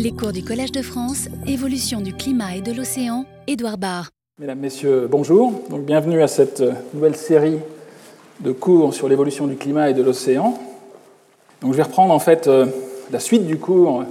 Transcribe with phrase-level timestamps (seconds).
[0.00, 4.10] Les cours du Collège de France, évolution du climat et de l'océan, Édouard Barr.
[4.38, 5.52] Mesdames, Messieurs, bonjour.
[5.70, 6.62] Bienvenue à cette
[6.94, 7.58] nouvelle série
[8.38, 10.56] de cours sur l'évolution du climat et de l'océan.
[11.62, 12.66] Donc, je vais reprendre en fait euh,
[13.10, 14.04] la suite du cours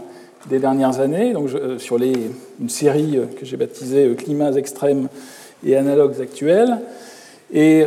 [0.50, 5.08] des dernières années, euh, sur une série que j'ai baptisée euh, Climats extrêmes
[5.66, 6.80] et analogues actuels.
[7.54, 7.86] Et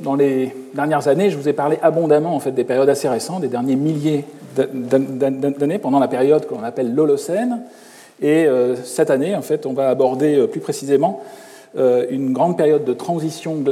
[0.00, 3.42] dans les dernières années, je vous ai parlé abondamment en fait des périodes assez récentes,
[3.42, 4.24] des derniers milliers
[4.56, 7.62] d'années, pendant la période qu'on appelle l'Holocène.
[8.20, 8.48] Et
[8.84, 11.22] cette année, en fait, on va aborder plus précisément
[11.76, 13.62] une grande période de transition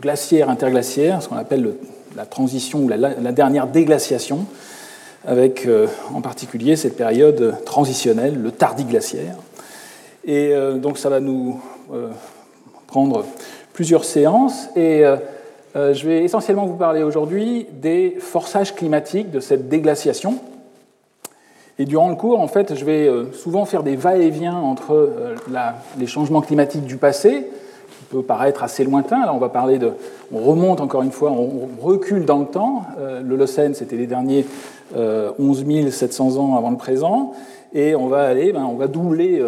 [0.00, 1.72] glaciaire interglaciaire, ce qu'on appelle
[2.16, 4.46] la transition ou la, dernière déglaciation,
[5.26, 5.66] avec
[6.14, 9.34] en particulier cette période transitionnelle, le tardiglaciaire.
[10.24, 11.60] Et donc ça va nous
[12.86, 13.24] prendre
[13.78, 15.04] plusieurs séances et
[15.76, 20.34] je vais essentiellement vous parler aujourd'hui des forçages climatiques de cette déglaciation.
[21.78, 25.08] Et durant le cours, en fait, je vais souvent faire des va-et-vient entre
[25.96, 27.46] les changements climatiques du passé,
[28.00, 29.24] qui peut paraître assez lointain.
[29.24, 29.92] Là, on va parler de.
[30.32, 32.82] On remonte encore une fois, on recule dans le temps.
[33.22, 34.44] L'Holocène, c'était les derniers
[34.96, 37.32] 11 700 ans avant le présent.
[37.74, 39.42] Et on va aller, ben, on va doubler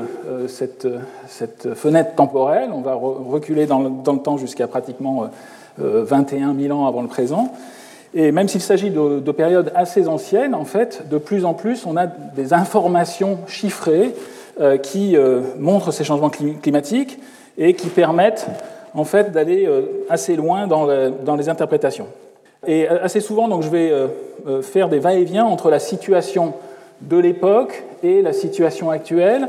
[0.47, 0.87] cette,
[1.27, 5.31] cette, fenêtre temporelle, on va reculer dans le, temps jusqu'à pratiquement
[5.79, 7.51] 21 000 ans avant le présent.
[8.13, 11.87] Et même s'il s'agit de, de, périodes assez anciennes, en fait, de plus en plus,
[11.87, 14.15] on a des informations chiffrées
[14.61, 17.19] euh, qui euh, montrent ces changements climatiques
[17.57, 18.47] et qui permettent
[18.93, 20.87] en fait d'aller euh, assez loin dans,
[21.37, 22.09] les interprétations.
[22.67, 23.91] Et assez souvent, donc, je vais
[24.61, 26.53] faire des va-et-vient entre la situation
[27.03, 29.49] de l'époque et la situation actuelle,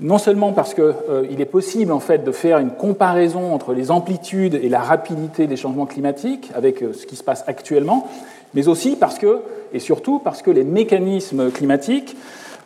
[0.00, 3.90] non seulement parce qu'il euh, est possible en fait de faire une comparaison entre les
[3.90, 8.08] amplitudes et la rapidité des changements climatiques avec euh, ce qui se passe actuellement,
[8.54, 9.40] mais aussi parce que,
[9.72, 12.16] et surtout parce que les mécanismes climatiques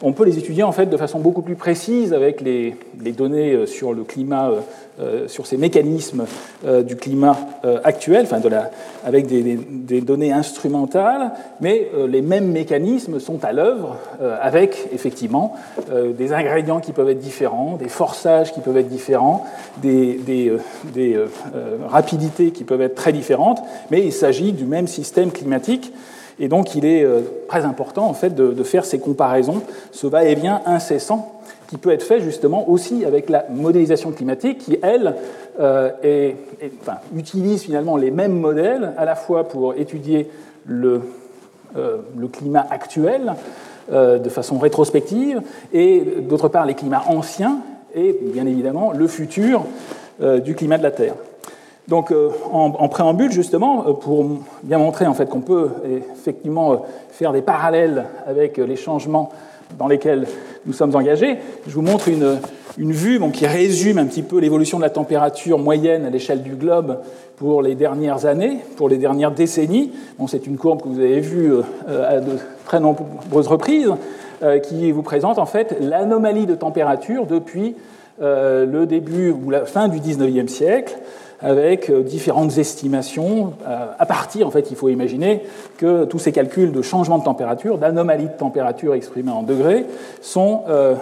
[0.02, 2.76] on peut les étudier en fait de façon beaucoup plus précise avec les,
[3.12, 4.50] données euh, sur le climat,
[4.98, 6.24] euh, euh, sur ces mécanismes
[6.86, 7.36] du climat
[7.82, 8.40] actuel, enfin
[9.04, 13.96] avec des, données instrumentales, mais les mêmes mécanismes sont à l'œuvre
[14.40, 15.54] avec effectivement
[15.92, 19.44] des ingrédients qui peuvent être différents, des forçages qui peuvent être différents,
[19.82, 20.50] des,
[21.88, 25.92] rapidités qui peuvent être très différentes, mais il s'agit du même système climatique.
[26.38, 29.62] Et donc, il est euh, très important en fait de, faire ces comparaisons,
[29.92, 35.14] ce va-et-vient incessant qui peut être fait justement aussi avec la modélisation climatique, qui elle
[35.60, 35.90] euh,
[37.16, 40.30] utilise finalement les mêmes modèles à la fois pour étudier
[40.66, 41.00] le,
[41.76, 41.98] euh,
[42.32, 43.34] climat actuel
[43.92, 45.42] de façon rétrospective
[45.74, 47.58] et d'autre part les climats anciens
[47.94, 49.66] et bien évidemment le futur
[50.42, 51.16] du climat de la Terre.
[51.88, 54.24] Donc, euh, en, préambule, justement, euh, pour
[54.62, 56.76] bien montrer en fait qu'on peut effectivement euh,
[57.10, 59.30] faire des parallèles avec les changements
[59.78, 60.26] dans lesquels
[60.66, 62.38] nous sommes engagés, je vous montre une,
[62.78, 66.54] une vue qui résume un petit peu l'évolution de la température moyenne à l'échelle du
[66.54, 66.98] globe
[67.36, 69.92] pour les dernières années, pour les dernières décennies.
[70.18, 71.52] Bon, c'est une courbe que vous avez vue
[71.88, 72.32] à de
[72.64, 73.92] très nombreuses reprises,
[74.62, 77.74] qui vous présente en fait l'anomalie de température depuis
[78.20, 80.96] le début ou la fin du 19e siècle
[81.40, 83.54] avec euh, différentes estimations.
[83.66, 85.42] Euh, à partir, en fait, il faut imaginer
[85.76, 89.86] que tous ces calculs de changement de température, d'anomalies de température exprimées en degrés,
[90.20, 90.94] sont euh,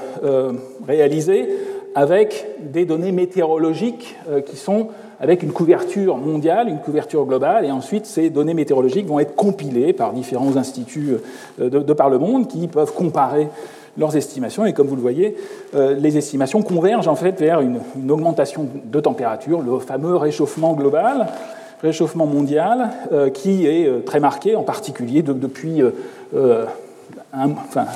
[0.86, 1.48] réalisés
[1.94, 4.16] avec des données météorologiques
[4.46, 4.88] qui sont
[5.20, 9.92] avec une couverture mondiale, une couverture globale, et ensuite ces données météorologiques vont être compilées
[9.92, 11.18] par différents instituts
[11.58, 13.48] de, de par le monde qui peuvent comparer
[13.98, 14.64] leurs estimations.
[14.64, 15.36] Et comme vous le voyez,
[15.74, 17.80] euh, les estimations convergent en fait vers une,
[18.10, 21.28] augmentation de température, le fameux réchauffement global,
[21.82, 25.82] réchauffement mondial, euh, qui est euh, très marqué, en particulier depuis,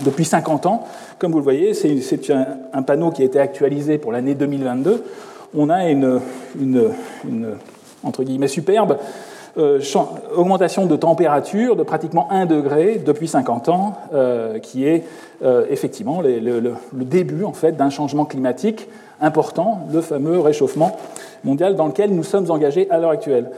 [0.04, 0.84] depuis 50 ans.
[1.18, 2.30] Comme vous le voyez, c'est
[2.72, 5.04] un, panneau qui a été actualisé pour l'année 2022.
[5.54, 6.20] On a une
[8.02, 8.98] entre guillemets superbe
[9.58, 9.80] euh,
[10.36, 15.04] augmentation de température de pratiquement 1 degré depuis 50 ans, euh, qui est
[15.42, 18.86] euh, effectivement le, début en fait, d'un changement climatique
[19.18, 20.96] important, le fameux réchauffement
[21.42, 23.50] mondial dans lequel nous sommes engagés à l'heure actuelle.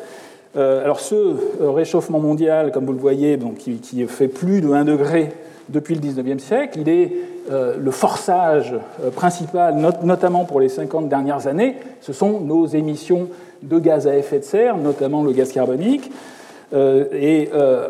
[0.54, 5.32] alors ce réchauffement mondial, comme vous le voyez, donc, qui, fait plus de 1 degré
[5.68, 7.12] depuis le 19e siècle, il est
[7.50, 8.74] le forçage
[9.16, 9.74] principal,
[10.04, 13.28] notamment pour les 50 dernières années, ce sont nos émissions
[13.62, 16.10] de gaz à effet de serre, notamment le gaz carbonique.
[16.74, 17.88] Euh, et euh,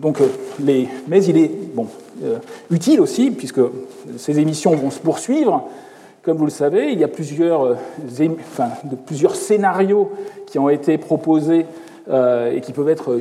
[0.00, 0.26] donc, euh,
[0.60, 1.86] les, mais il est bon,
[2.70, 3.60] utile aussi, puisque
[4.16, 5.68] ces émissions vont se poursuivre.
[6.22, 10.10] Comme vous le savez, il y a plusieurs, de, plusieurs scénarios
[10.46, 11.66] qui ont été proposés
[12.08, 13.20] et qui peuvent être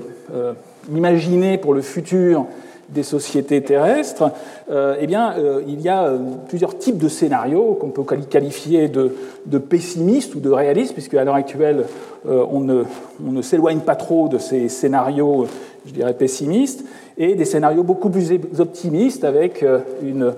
[0.89, 2.46] imaginés pour le futur
[2.94, 4.31] des sociétés terrestres,
[4.72, 5.36] eh bien,
[5.68, 6.12] il y a
[6.48, 11.36] plusieurs types de scénarios qu'on peut qualifier de, pessimistes ou de réalistes, puisque à l'heure
[11.36, 11.86] actuelle,
[12.25, 15.48] on ne s'éloigne pas trop de ces scénarios,
[15.85, 16.85] je dirais, pessimistes
[17.18, 20.33] et des scénarios beaucoup plus optimistes avec euh, une,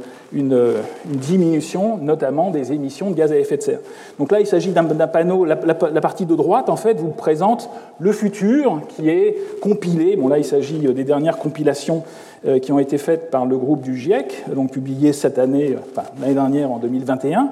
[1.05, 3.79] diminution notamment des émissions de gaz à effet de serre.
[4.19, 7.69] Donc là, il s'agit d'un panneau, la, partie de droite en fait vous présente
[7.99, 10.17] le futur qui est compilé.
[10.17, 12.03] Bon là, il s'agit des dernières compilations
[12.45, 16.07] euh, qui ont été faites par le groupe du GIEC, donc publiées cette année, enfin
[16.19, 17.49] l'année dernière en 2021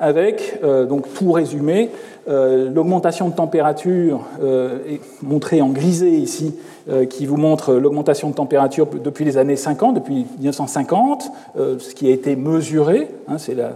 [0.00, 1.90] avec euh, donc tout résumé,
[2.28, 6.56] l'augmentation de température est montrée en grisé ici
[6.88, 11.92] euh, qui vous montre l'augmentation de température depuis les années 50, depuis 1950, euh, ce
[11.96, 13.70] qui a été mesuré, hein, c'est euh,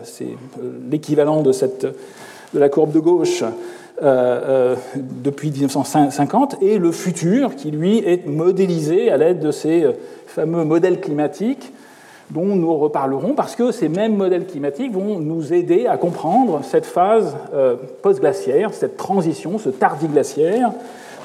[0.88, 1.52] l'équivalent de
[2.54, 3.42] la courbe de gauche
[4.00, 9.86] depuis 1950, et le futur qui, lui, est modélisé à l'aide de ces
[10.28, 11.72] fameux modèles climatiques
[12.30, 16.86] dont nous reparlerons, parce que ces mêmes modèles climatiques vont nous aider à comprendre cette
[16.86, 17.36] phase
[18.02, 20.72] post-glaciaire, cette transition, ce tardiglaciaire,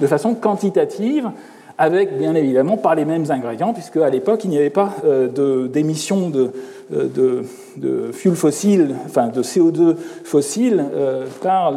[0.02, 1.30] de façon quantitative,
[1.78, 5.68] avec bien évidemment pas les mêmes ingrédients, puisque à l'époque il n'y avait pas euh,
[5.68, 6.52] d'émissions de,
[6.94, 7.44] euh,
[7.78, 11.74] de, fuel fossile, enfin de CO2 fossile euh, par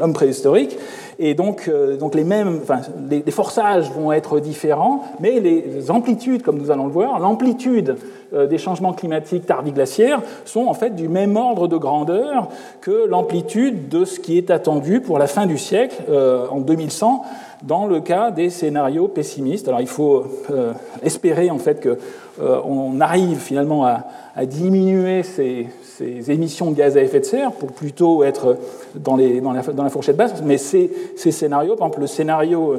[0.00, 0.76] l'homme préhistorique.
[1.18, 2.80] Et donc, donc les mêmes, enfin,
[3.10, 7.96] les, forçages vont être différents, mais les amplitudes, comme nous allons le voir, l'amplitude
[8.32, 12.48] des changements climatiques tardiglaciaires sont en fait du même ordre de grandeur
[12.80, 16.02] que l'amplitude de ce qui est attendu pour la fin du siècle,
[16.50, 17.22] en 2100,
[17.64, 19.68] dans le cas des scénarios pessimistes.
[19.68, 20.72] Alors il faut euh,
[21.02, 24.04] espérer en fait qu'on euh, arrive finalement à,
[24.46, 25.68] diminuer ces,
[26.00, 28.56] émissions de gaz à effet de serre pour plutôt être
[28.94, 30.32] dans, la, fourchette basse.
[30.44, 32.76] Mais ces, ces, scénarios, par exemple le scénario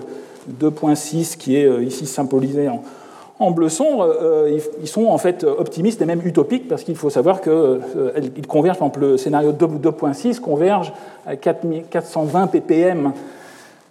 [0.62, 2.70] 2.6 qui est euh, ici symbolisé
[3.40, 4.16] en, bleu sombre,
[4.82, 8.88] ils sont en fait optimistes et même utopiques parce qu'il faut savoir qu'ils convergent, par
[8.88, 10.94] exemple le scénario 2.6 converge
[11.26, 13.12] à 420 ppm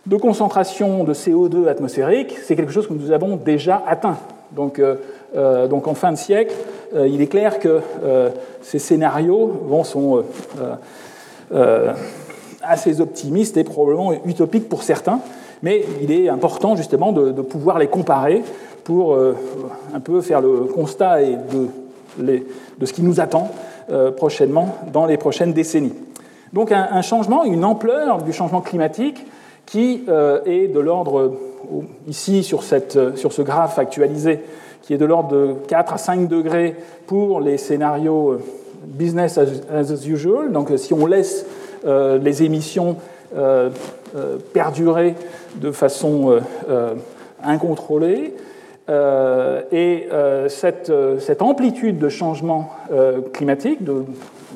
[0.07, 4.19] de concentration de CO2 atmosphérique, c'est quelque chose que nous avons déjà atteint.
[4.53, 4.97] Donc, euh,
[5.35, 7.81] euh, en fin de siècle, euh, il est clair que
[8.63, 10.25] ces scénarios vont, sont
[12.63, 15.21] assez optimistes et probablement utopiques pour certains,
[15.63, 18.43] mais il est important justement de, pouvoir les comparer
[18.85, 21.37] pour un peu faire le constat et
[22.19, 22.43] de,
[22.79, 23.51] de ce qui nous attend
[24.17, 25.95] prochainement dans les prochaines décennies.
[26.53, 29.27] Donc un, un changement, une ampleur du changement climatique
[29.67, 34.41] qui euh, est de l'ordre, euh, ici sur, cette, euh, sur, ce graphe actualisé,
[34.85, 36.77] qui est de l'ordre de 4 à 5 degrés
[37.07, 38.39] pour les scénarios
[38.85, 40.53] business as, usual.
[40.53, 41.47] Donc si on laisse
[41.87, 42.97] les émissions
[44.53, 45.15] perdurer
[45.57, 46.39] de façon
[47.43, 48.35] incontrôlée,
[49.73, 50.09] et
[50.49, 52.71] cette, cette, amplitude de changement
[53.33, 53.81] climatique,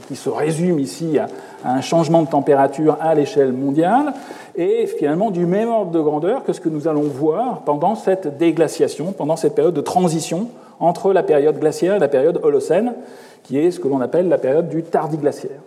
[0.07, 1.29] qui se résume ici à,
[1.65, 4.13] un changement de température à l'échelle mondiale,
[4.59, 8.39] est finalement du même ordre de grandeur que ce que nous allons voir pendant cette
[8.39, 10.49] déglaciation, pendant cette période de transition
[10.81, 12.95] entre la période glaciaire et la période holocène,
[13.45, 15.61] qui est ce que l'on appelle la période du tardiglaciaire.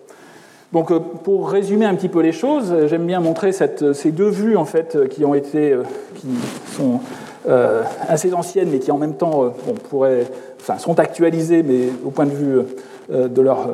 [0.74, 4.30] Donc, euh, pour résumer un petit peu les choses, j'aime bien montrer cette, ces deux
[4.30, 5.84] vues en fait qui ont été, euh,
[6.16, 6.28] qui
[6.76, 7.02] sont
[7.48, 9.54] euh, assez anciennes, mais qui en même temps
[9.90, 10.28] pourraient,
[10.60, 12.62] enfin, sont actualisées, mais au point de vue
[13.10, 13.68] de leur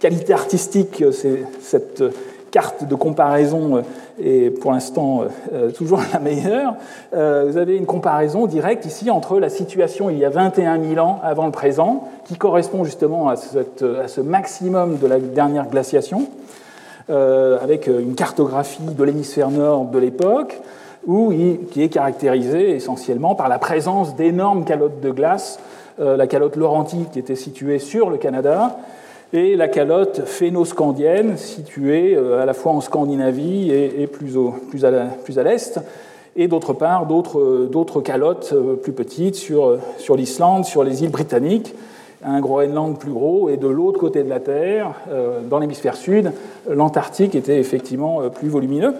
[0.00, 2.02] qualité artistique, c'est cette
[2.50, 3.82] carte de comparaison
[4.22, 6.74] est pour l'instant euh, toujours la meilleure.
[7.14, 11.04] Euh, vous avez une comparaison directe ici entre la situation il y a 21 000
[11.04, 16.28] ans avant le présent, qui correspond justement à, ce maximum de la dernière glaciation,
[17.10, 20.60] euh, avec une cartographie de l'hémisphère nord de l'époque,
[21.72, 25.58] qui est caractérisée essentiellement par la présence d'énormes calottes de glace,
[25.98, 28.76] la calotte Laurentique qui était située sur le Canada,
[29.32, 34.36] et la calotte phénoscandienne, située euh, à la fois en Scandinavie et, plus,
[34.84, 35.80] à l'est,
[36.36, 39.78] et d'autre part d'autres calottes euh, plus petites sur,
[40.16, 41.74] l'Islande, sur les îles britanniques,
[42.24, 46.32] un Groenland plus gros, et de l'autre côté de la Terre, euh, dans l'hémisphère sud,
[46.68, 48.94] l'Antarctique était effectivement plus volumineux.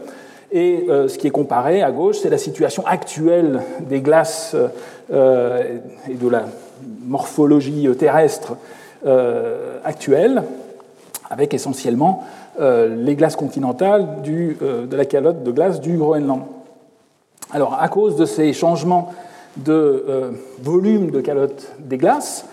[0.50, 4.56] Et ce qui est comparé à gauche, c'est la situation actuelle des glaces
[5.12, 5.14] et
[6.14, 6.46] de la
[7.04, 8.54] morphologie terrestre euh,
[9.84, 10.42] actuelle,
[11.30, 12.24] avec essentiellement
[12.60, 16.42] euh, les glaces continentales euh, de la calotte de glace du Groenland.
[17.52, 19.12] Alors, à cause de ces changements
[19.56, 20.04] de
[20.62, 22.46] volume de calotte des glaces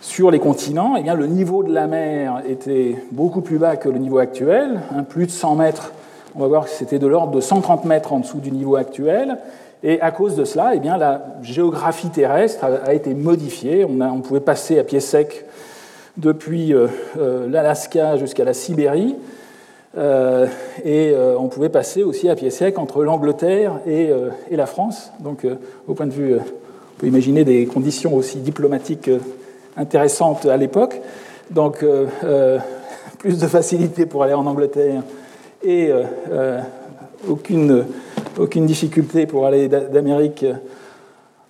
[0.00, 3.88] sur les continents, eh bien, le niveau de la mer était beaucoup plus bas que
[3.88, 5.92] le niveau actuel, hein, plus de 100 mètres.
[6.36, 9.38] On va voir que c'était de l'ordre de 130 mètres en dessous du niveau actuel.
[9.82, 13.84] Et à cause de cela, eh bien, la géographie terrestre a, été modifiée.
[13.84, 15.46] On, pouvait passer à pied sec
[16.18, 16.74] depuis
[17.16, 19.16] l'Alaska jusqu'à la Sibérie.
[20.84, 24.10] et on pouvait passer aussi à pied sec entre l'Angleterre et,
[24.50, 25.12] la France.
[25.20, 25.46] Donc,
[25.86, 29.10] au point de vue, on peut imaginer des conditions aussi diplomatiques
[29.76, 31.00] intéressantes à l'époque.
[31.50, 31.84] Donc,
[33.18, 35.02] plus de facilité pour aller en Angleterre
[35.62, 36.60] et euh, euh,
[37.28, 40.46] aucune difficulté pour aller d'Amérique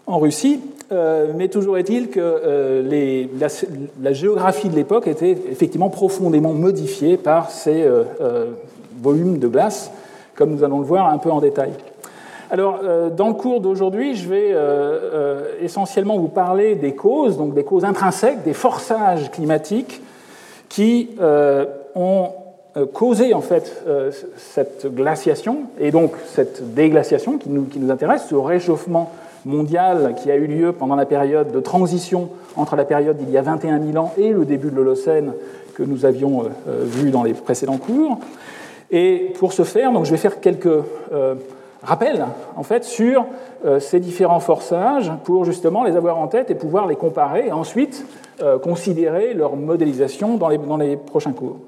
[0.08, 0.60] en Russie.
[0.90, 3.28] Euh, mais toujours est-il que les,
[4.00, 7.86] la, géographie de l'époque était effectivement profondément modifiée par ces
[9.02, 9.92] volumes de glace,
[10.34, 11.72] comme nous allons le voir un peu en détail.
[12.50, 12.80] Alors,
[13.14, 14.54] dans le cours d'aujourd'hui, je vais
[15.60, 20.00] essentiellement vous parler des causes, donc des causes intrinsèques, des forçages climatiques
[20.70, 21.10] qui
[21.94, 22.30] ont
[22.78, 27.90] euh, causé en fait euh, cette glaciation et donc cette déglaciation qui nous, qui nous,
[27.90, 29.10] intéresse, ce réchauffement
[29.48, 33.36] mondial qui a eu lieu pendant la période de transition entre la période d'il y
[33.36, 35.32] a 21 000 ans et le début de l'Holocène
[35.74, 38.18] que nous avions euh, vu dans les précédents cours.
[38.90, 40.68] Et pour ce faire, donc, je vais faire quelques
[41.82, 42.24] rappels
[42.56, 43.26] en fait sur
[43.80, 48.06] ces différents forçages pour justement les avoir en tête et pouvoir les comparer et ensuite
[48.62, 51.58] considérer leur modélisation dans les, dans les prochains cours.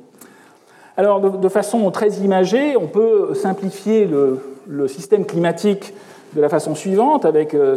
[1.00, 5.94] Alors, de, façon très imagée, on peut simplifier le, système climatique
[6.34, 7.76] de la façon suivante, avec, euh,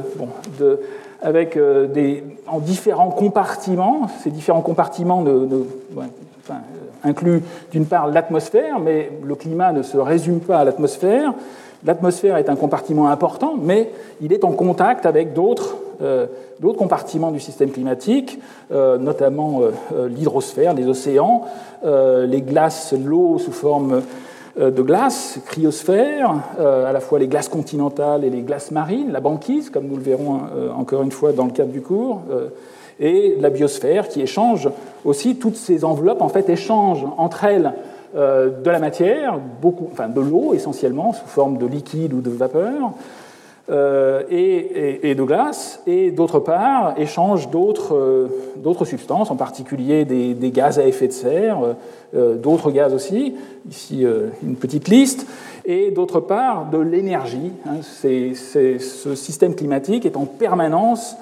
[1.21, 4.07] avec euh, des, en différents compartiments.
[4.23, 5.23] Ces différents compartiments
[7.03, 11.33] incluent d'une part l'atmosphère, mais le climat ne se résume pas à l'atmosphère.
[11.85, 13.91] L'atmosphère est un compartiment important, mais
[14.21, 16.27] il est en contact avec d'autres euh,
[16.77, 18.39] compartiments du système climatique,
[18.71, 21.43] euh, notamment euh, l'hydrosphère, les océans,
[21.83, 24.01] les glaces, l'eau sous forme
[24.57, 29.69] de glace, cryosphère, à la fois les glaces continentales et les glaces marines, la banquise,
[29.69, 30.41] comme nous le verrons
[30.77, 32.21] encore une fois dans le cadre du cours,
[32.99, 34.69] et la biosphère qui échange
[35.05, 37.73] aussi, toutes ces enveloppes en fait échangent entre elles
[38.15, 42.91] de la matière, beaucoup, enfin de l'eau essentiellement, sous forme de liquide ou de vapeur,
[43.69, 50.79] euh, et, de glace, et d'autre part, échange d'autres euh, substances, en particulier des, gaz
[50.79, 51.59] à effet de serre,
[52.13, 53.35] euh, d'autres gaz aussi,
[53.69, 54.05] ici
[54.43, 55.27] une petite liste,
[55.63, 57.53] et d'autre part de l'énergie.
[57.65, 61.15] Hein, ce système climatique est en permanence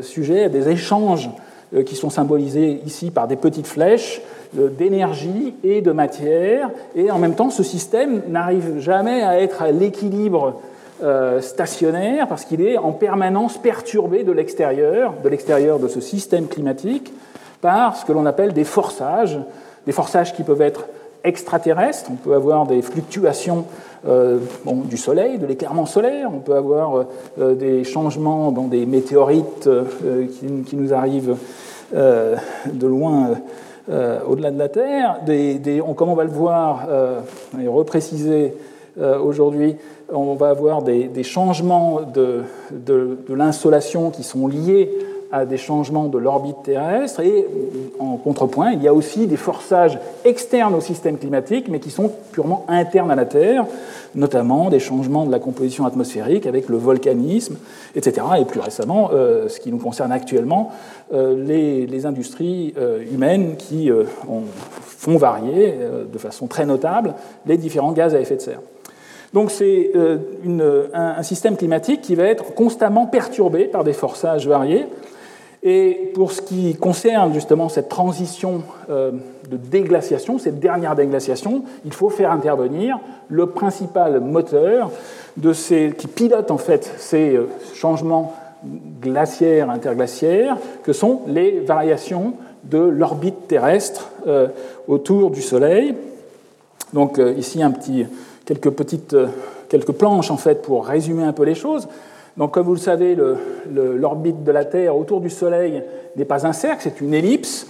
[0.00, 1.28] sujet à des échanges
[1.84, 4.22] qui sont symbolisés ici par des petites flèches
[4.54, 9.70] d'énergie et de matière, et en même temps ce système n'arrive jamais à être à
[9.70, 10.60] l'équilibre
[11.02, 16.46] euh, stationnaire parce qu'il est en permanence perturbé de l'extérieur, de l'extérieur de ce système
[16.46, 17.12] climatique,
[17.60, 19.40] par ce que l'on appelle des forçages,
[19.86, 20.86] des forçages qui peuvent être
[21.24, 23.64] extraterrestres, on peut avoir des fluctuations
[24.06, 24.38] euh,
[24.84, 27.06] du Soleil, de l'éclairement solaire, on peut avoir
[27.40, 29.68] euh, des changements dans des météorites
[30.66, 31.36] qui, nous arrivent
[31.92, 33.30] de loin
[34.28, 36.86] au-delà de la Terre, des, on, comme on va le voir
[37.60, 38.54] et repréciser
[38.96, 39.76] aujourd'hui,
[40.12, 42.42] on va avoir des, changements de,
[43.28, 44.90] l'insolation qui sont liés
[45.32, 47.46] à des changements de l'orbite terrestre et
[47.98, 52.12] en contrepoint, il y a aussi des forçages externes au système climatique mais qui sont
[52.30, 53.66] purement internes à la Terre,
[54.14, 57.56] notamment des changements de la composition atmosphérique avec le volcanisme,
[57.96, 58.24] etc.
[58.38, 60.70] Et plus récemment, euh, ce qui nous concerne actuellement,
[61.12, 63.90] euh, les, industries euh, humaines qui
[64.86, 65.74] font varier
[66.12, 67.14] de façon très notable
[67.46, 68.60] les différents gaz à effet de serre.
[69.34, 74.86] Donc c'est euh, un, système climatique qui va être constamment perturbé par des forçages variés.
[75.64, 79.10] Et pour ce qui concerne justement cette transition euh,
[79.50, 84.92] de déglaciation, cette dernière déglaciation, il faut faire intervenir le principal moteur
[85.36, 88.34] de ces, qui pilote en fait ces euh, changements
[89.02, 94.10] glaciaires, interglaciaires, que sont les variations de l'orbite terrestre
[94.88, 95.94] autour du Soleil.
[96.94, 98.06] Donc ici un petit,
[98.44, 99.26] quelques petites euh,
[99.68, 101.88] quelques planches en fait pour résumer un peu les choses.
[102.36, 103.16] Donc, comme vous le savez,
[103.72, 105.82] l'orbite de la Terre autour du Soleil
[106.16, 107.66] n'est pas un cercle, c'est une ellipse.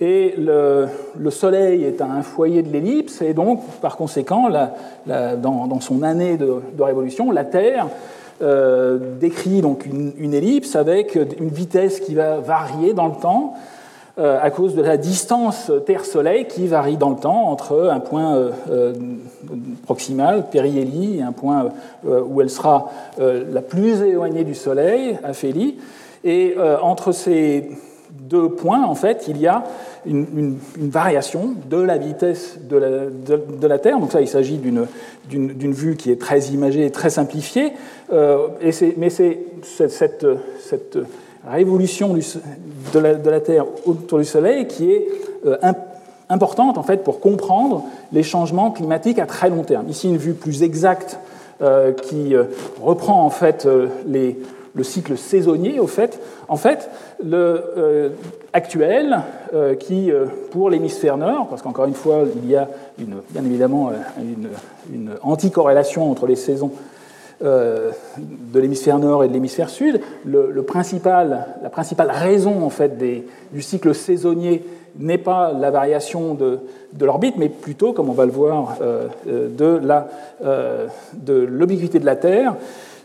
[0.00, 4.48] Et le, le, Soleil est un foyer de l'ellipse, et donc, par conséquent,
[5.06, 7.88] dans, dans, son année de, de révolution, la Terre
[8.40, 13.54] euh, décrit donc une, ellipse avec une vitesse qui va varier dans le temps.
[14.18, 18.34] Euh, à cause de la distance Terre-Soleil qui varie dans le temps entre un point
[18.34, 18.92] euh, euh,
[19.84, 21.68] proximal, périhélie, et un point
[22.04, 25.76] où elle sera la plus éloignée du Soleil, aphélie.
[26.24, 27.70] Et entre ces
[28.10, 29.64] deux points, en fait, il y a
[30.04, 33.98] une, variation de la vitesse de la, Terre.
[33.98, 37.72] Donc ça, il s'agit d'une vue qui est très imagée très simplifiée.
[38.12, 40.26] Et mais c'est cette,
[40.60, 40.98] cette,
[41.46, 45.06] révolution de, la, Terre autour du Soleil qui est
[45.46, 45.56] euh,
[46.28, 49.88] importante, en fait, pour comprendre les changements climatiques à très long terme.
[49.88, 51.18] Ici, une vue plus exacte
[51.62, 52.34] euh, qui
[52.80, 53.68] reprend, en fait,
[54.06, 54.38] les
[54.78, 56.88] le cycle saisonnier, au fait, en fait,
[57.22, 58.08] le euh,
[58.52, 59.20] actuel,
[59.52, 62.68] euh, qui, euh, pour l'hémisphère nord, parce qu'encore une fois, il y a
[62.98, 64.48] une, bien évidemment une,
[64.92, 66.70] une anticorrélation entre les saisons
[67.40, 74.64] de l'hémisphère nord et de l'hémisphère sud, la principale raison en fait du cycle saisonnier
[74.98, 76.58] n'est pas la variation de,
[77.00, 78.78] l'orbite, mais plutôt, comme on va le voir,
[79.24, 79.80] de
[81.32, 82.56] l'obliquité de, la Terre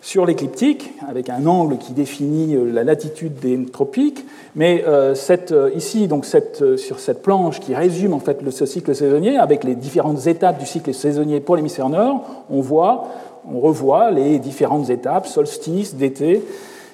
[0.03, 4.25] sur l'écliptique, avec un angle qui définit euh, la latitude des tropiques.
[4.53, 5.15] Mais euh,
[5.51, 9.75] euh, ici, donc sur cette planche qui résume en fait ce cycle saisonnier, avec les
[9.75, 13.07] différentes étapes du cycle saisonnier pour l'hémisphère nord, on voit,
[13.51, 16.43] on revoit les différentes étapes, solstice d'été,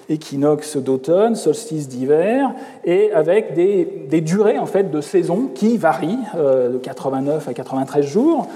[0.10, 2.52] équinoxe d'automne, solstice d'hiver,
[2.84, 8.48] et avec des, durées en fait de saison qui varient de 89 à 93 jours,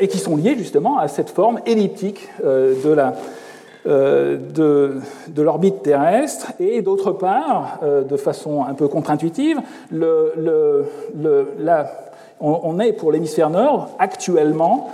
[0.00, 2.28] et qui sont liées justement à cette forme elliptique
[3.84, 9.60] euh, de, l'orbite terrestre, et d'autre part, euh, de façon un peu contre-intuitive,
[12.40, 14.88] on, est pour l'hémisphère nord actuellement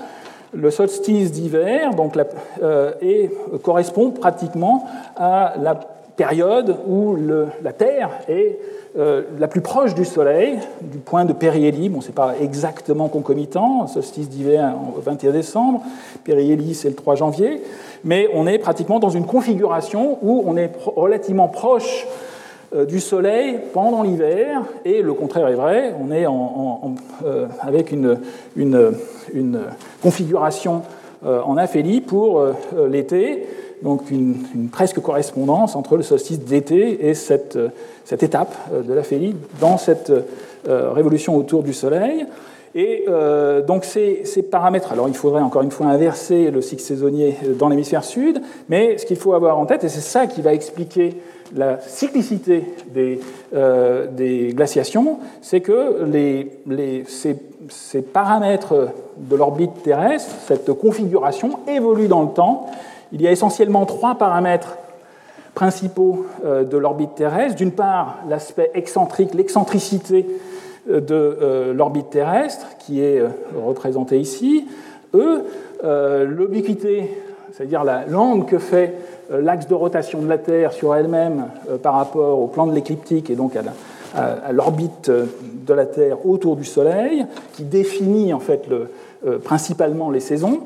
[0.52, 2.14] le solstice d'hiver, donc
[2.62, 3.30] euh, et
[3.62, 4.86] correspond pratiquement
[5.16, 5.74] à la
[6.16, 7.16] période où
[7.62, 8.58] la Terre est
[8.96, 11.88] la plus proche du Soleil, du point de périhélie.
[11.88, 15.82] Bon, ce n'est pas exactement concomitant, solstice d'hiver au 21 décembre,
[16.24, 17.62] périhélie c'est le 3 janvier,
[18.02, 22.27] mais on est pratiquement dans une configuration où on est relativement proche euh,
[22.88, 28.18] du Soleil pendant l'hiver, et le contraire est vrai, on est euh, avec une,
[30.02, 30.82] configuration
[31.24, 32.44] euh, en aphélie pour
[32.88, 33.46] l'été,
[33.82, 37.58] donc une, presque correspondance entre le solstice d'été et cette,
[38.10, 38.54] étape
[38.86, 40.12] de l'aphélie dans cette
[40.66, 42.26] révolution autour du Soleil.
[42.74, 47.36] Et euh, donc ces, paramètres, alors il faudrait encore une fois inverser le cycle saisonnier
[47.58, 50.52] dans l'hémisphère sud, mais ce qu'il faut avoir en tête, et c'est ça qui va
[50.52, 51.16] expliquer
[51.54, 53.20] la cyclicité des,
[53.54, 56.06] euh, des glaciations, c'est que
[57.08, 62.66] ces, paramètres de l'orbite terrestre, cette configuration, évoluent dans le temps.
[63.12, 64.76] Il y a essentiellement trois paramètres
[65.54, 67.56] principaux euh, de l'orbite terrestre.
[67.56, 70.26] D'une part, l'aspect excentrique, l'excentricité
[70.86, 73.22] de euh, l'orbite terrestre, qui est
[73.56, 74.66] représentée ici.
[75.14, 75.44] E,
[76.24, 77.16] l'obliquité,
[77.52, 78.94] c'est-à-dire l'angle que fait
[79.30, 81.46] l'axe de rotation de la Terre sur elle-même
[81.82, 83.52] par rapport au plan de l'écliptique et donc
[84.14, 90.20] à l'orbite de la Terre autour du Soleil, qui définit en fait le, principalement les
[90.20, 90.60] saisons.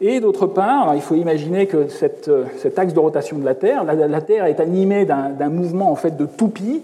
[0.00, 4.20] Et d'autre part, il faut imaginer que cet axe de rotation de la Terre, la,
[4.20, 6.82] Terre est animée d'un mouvement en fait de toupie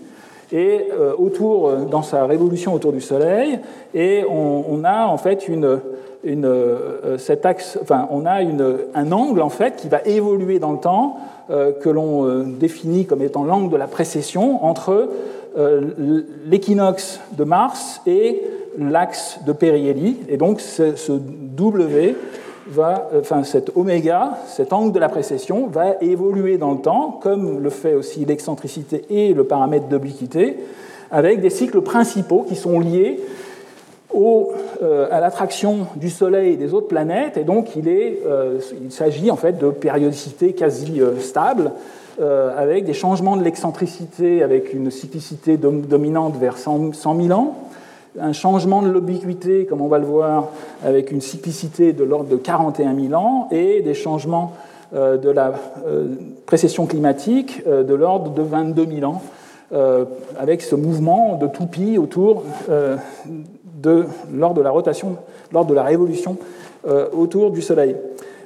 [0.53, 3.61] et euh, autour, euh, dans sa révolution autour du Soleil,
[3.95, 5.79] et on, a en fait une,
[6.25, 8.41] une euh, cet axe, enfin, on a
[8.95, 11.17] un angle en fait qui va évoluer dans le temps,
[11.83, 15.09] que l'on définit comme étant l'angle de la précession entre
[16.47, 18.41] l'équinoxe de Mars et
[18.79, 20.63] l'axe de périhélie, et donc
[21.21, 22.15] W
[22.69, 27.61] va, enfin cet oméga, cet angle de la précession, va évoluer dans le temps, comme
[27.61, 30.57] le fait aussi l'excentricité et le paramètre d'obliquité,
[31.11, 33.21] avec des cycles principaux qui sont liés
[34.15, 39.31] euh, à l'attraction du Soleil et des autres planètes, et donc il, euh, il s'agit
[39.31, 41.73] en fait de périodicité quasi euh, stable,
[42.55, 47.57] avec des changements de l'excentricité, avec une cyclicité dominante vers 100 000 ans,
[48.21, 50.49] un changement de l'obliquité, comme on va le voir,
[50.85, 54.53] avec une cyclicité de l'ordre de 41 000 ans, et des changements
[54.93, 55.53] euh, de la
[55.87, 56.09] euh,
[56.47, 59.23] précession climatique euh, de l'ordre de 22 000 ans,
[60.37, 62.43] avec ce mouvement de toupie autour
[63.81, 65.17] de, lors de la rotation,
[65.53, 66.37] lors de la révolution
[67.13, 67.95] autour du Soleil.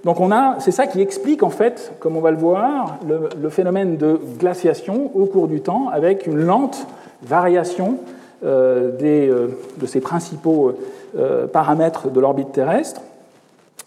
[0.05, 3.49] Donc on a, c'est ça qui explique en fait, comme on va le voir, le,
[3.49, 6.87] phénomène de glaciation au cours du temps, avec une lente
[7.23, 7.99] variation
[8.45, 10.75] euh, des, euh, de ces principaux
[11.17, 13.01] euh, paramètres de l'orbite terrestre.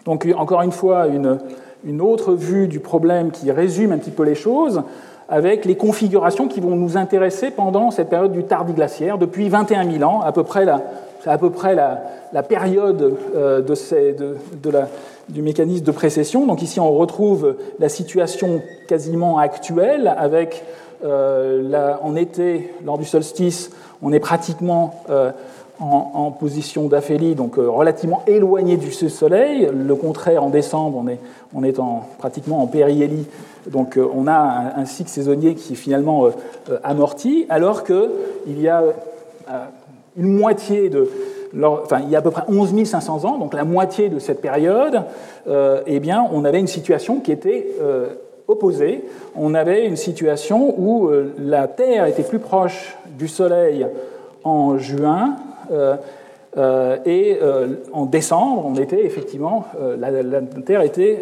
[0.05, 1.37] Donc encore une fois, une,
[1.85, 4.81] une autre vue du problème qui résume un petit peu les choses
[5.29, 10.09] avec les configurations qui vont nous intéresser pendant cette période du tardiglaciaire, depuis 21 000
[10.09, 10.81] ans, à peu près la,
[11.25, 14.35] à peu près la, période de, ces, de,
[15.29, 16.45] du mécanisme de précession.
[16.45, 20.63] Donc ici, on retrouve la situation quasiment actuelle avec
[21.03, 25.03] en été, lors du solstice, on est pratiquement
[25.79, 29.69] en, position d'aphélie, donc relativement éloigné du Soleil.
[29.71, 31.03] Le contraire, en décembre,
[31.53, 31.79] on est,
[32.17, 33.25] pratiquement en périhélie.
[33.67, 36.29] Donc on a un, un, cycle saisonnier qui est finalement
[36.83, 38.83] amorti, alors qu'il y a
[40.17, 41.07] une moitié de,
[41.63, 44.41] enfin, il y a à peu près 11 500 ans, donc la moitié de cette
[44.41, 45.03] période,
[45.47, 48.07] euh, eh bien, on avait une situation qui était euh,
[48.47, 49.03] opposée.
[49.35, 53.87] On avait une situation où euh, la Terre était plus proche du Soleil
[54.43, 55.35] en juin.
[57.05, 57.39] et
[57.91, 59.65] en décembre, on était effectivement,
[59.99, 61.21] la, la, Terre était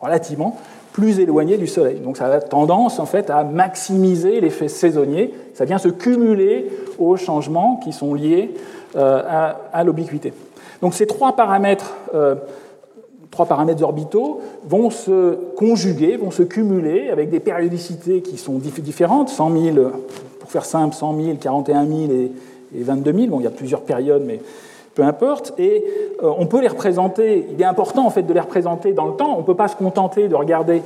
[0.00, 0.56] relativement
[0.92, 1.98] plus éloignée du Soleil.
[1.98, 5.34] Donc ça a tendance en fait à maximiser l'effet saisonnier.
[5.54, 8.54] Ça vient se cumuler aux changements qui sont liés
[8.96, 10.32] euh, à, l'ubiquité.
[10.80, 12.34] Donc ces trois paramètres, euh,
[13.30, 19.28] trois paramètres orbitaux vont se conjuguer, vont se cumuler avec des périodicités qui sont différentes,
[19.28, 19.76] 100 000,
[20.40, 22.32] pour faire simple, 100 000, 41 000 et,
[22.74, 23.26] 22 000.
[23.28, 24.40] Bon, il y a plusieurs périodes, mais
[24.94, 25.54] peu importe.
[25.58, 25.84] Et
[26.22, 29.14] euh, on peut les représenter, il est important en fait de les représenter dans le
[29.14, 29.34] temps.
[29.36, 30.82] On ne peut pas se contenter de regarder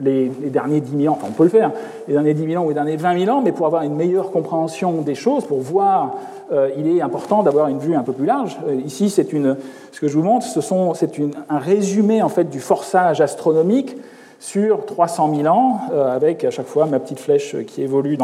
[0.00, 1.70] les, derniers 10 000 ans, enfin on peut le faire,
[2.08, 3.94] les derniers 10 000 ans ou les derniers 20 000 ans, mais pour avoir une
[3.94, 6.16] meilleure compréhension des choses, pour voir,
[6.52, 8.58] euh, il est important d'avoir une vue un peu plus large.
[8.66, 9.56] Euh, ici, c'est une,
[9.92, 13.96] ce que je vous montre, c'est un résumé en fait du forçage astronomique
[14.40, 18.18] sur 300 000 ans, euh, avec à chaque fois ma petite flèche qui évolue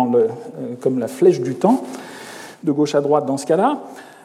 [0.81, 1.83] comme la flèche du temps,
[2.65, 3.79] de gauche à droite dans ce cas-là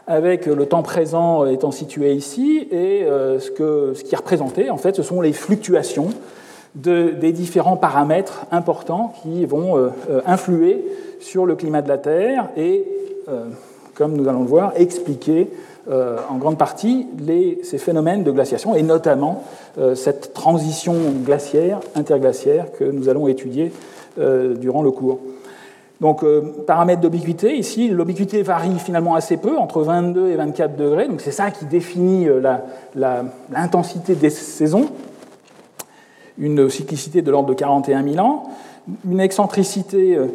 [0.07, 4.77] avec le temps présent étant situé ici, et ce, que, ce qui est représenté, en
[4.77, 6.09] fait, ce sont les fluctuations
[6.75, 10.83] des différents paramètres importants qui vont euh, euh, influer
[11.21, 12.85] sur le climat de la Terre et,
[13.29, 13.45] euh,
[13.93, 15.49] comme nous allons le voir, expliquer
[15.87, 17.05] en grande partie
[17.61, 19.43] ces phénomènes de glaciation et notamment
[19.93, 23.71] cette transition glaciaire, interglaciaire que nous allons étudier
[24.17, 25.19] durant le cours.
[26.01, 26.25] Donc,
[26.65, 31.29] paramètre d'ubiquité, ici, l'ubiquité varie finalement assez peu, entre 22 et 24 degrés, donc c'est
[31.29, 32.27] ça qui définit
[33.51, 34.89] l'intensité des saisons
[36.37, 38.43] une cyclicité de l'ordre de 41 000 ans,
[39.09, 40.27] une excentricité euh,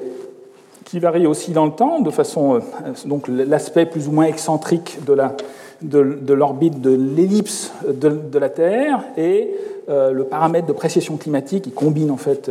[0.85, 2.61] qui varie aussi dans le temps, de façon, euh,
[3.07, 9.51] donc l'aspect plus ou moins excentrique de l'orbite de l'ellipse de, la Terre et
[9.89, 12.51] euh, le paramètre de précession climatique qui combine en fait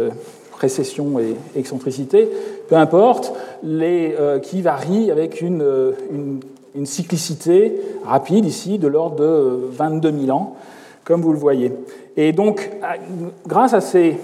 [0.51, 2.29] précession et excentricité,
[2.67, 3.31] peu importe,
[3.63, 5.63] qui varie avec une,
[6.75, 10.57] une, cyclicité rapide ici de l'ordre de 22 000 ans,
[11.10, 11.74] comme vous le voyez.
[12.17, 12.69] Et donc,
[13.48, 14.15] grâce à ces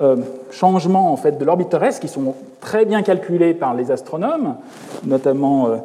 [0.00, 0.14] euh,
[0.52, 4.54] changements en fait, de l'orbite terrestre qui sont très bien calculés par les astronomes,
[5.04, 5.76] notamment euh,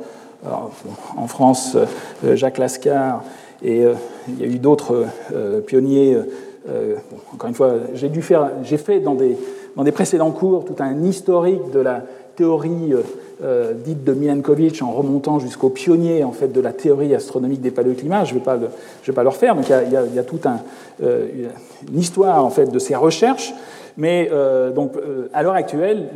[1.17, 3.23] en France, euh, Jacques Lascar,
[3.63, 3.85] et
[4.27, 5.05] il y a eu d'autres
[5.65, 6.17] pionniers.
[7.33, 9.37] encore une fois, j'ai fait dans des,
[9.77, 12.01] dans des précédents cours tout un historique de la
[12.35, 12.93] théorie
[13.43, 17.71] euh, dite de Milankovitch en remontant jusqu'au pionnier en fait, de la théorie astronomique des
[17.71, 18.23] paléoclimats.
[18.23, 18.67] Je ne vais, pas le,
[19.05, 19.55] vais pas refaire.
[19.55, 20.61] Donc il y a, y toute un,
[21.03, 21.27] euh,
[21.91, 23.53] une histoire en fait, de ces recherches.
[23.97, 24.93] Mais euh, donc,
[25.33, 26.09] à l'heure actuelle,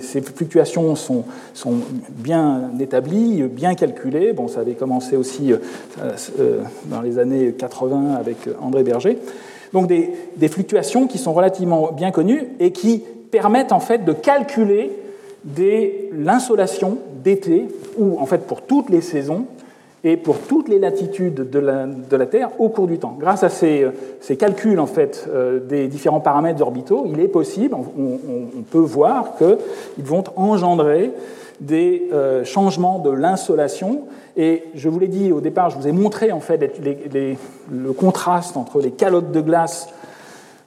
[0.00, 1.74] ces fluctuations sont, sont,
[2.10, 4.32] bien établies, bien calculées.
[4.32, 5.52] Bon, ça avait commencé aussi
[6.86, 9.16] dans les années 80 avec André Berger.
[9.72, 14.12] Donc des, des, fluctuations qui sont relativement bien connues et qui permettent en fait de
[14.12, 14.90] calculer
[16.12, 19.46] l'insolation d'été, ou en fait pour toutes les saisons
[20.04, 23.16] et pour toutes les latitudes de la, Terre au cours du temps.
[23.18, 23.90] Grâce à ces,
[24.38, 30.04] calculs en fait, euh, des différents paramètres orbitaux, il est possible, on, peut voir qu'ils
[30.04, 31.12] vont engendrer
[31.60, 34.02] des euh, changements de l'insolation.
[34.36, 36.80] Et je vous l'ai dit au départ, je vous ai montré en fait
[37.72, 40.06] le contraste entre les calottes de glace euh,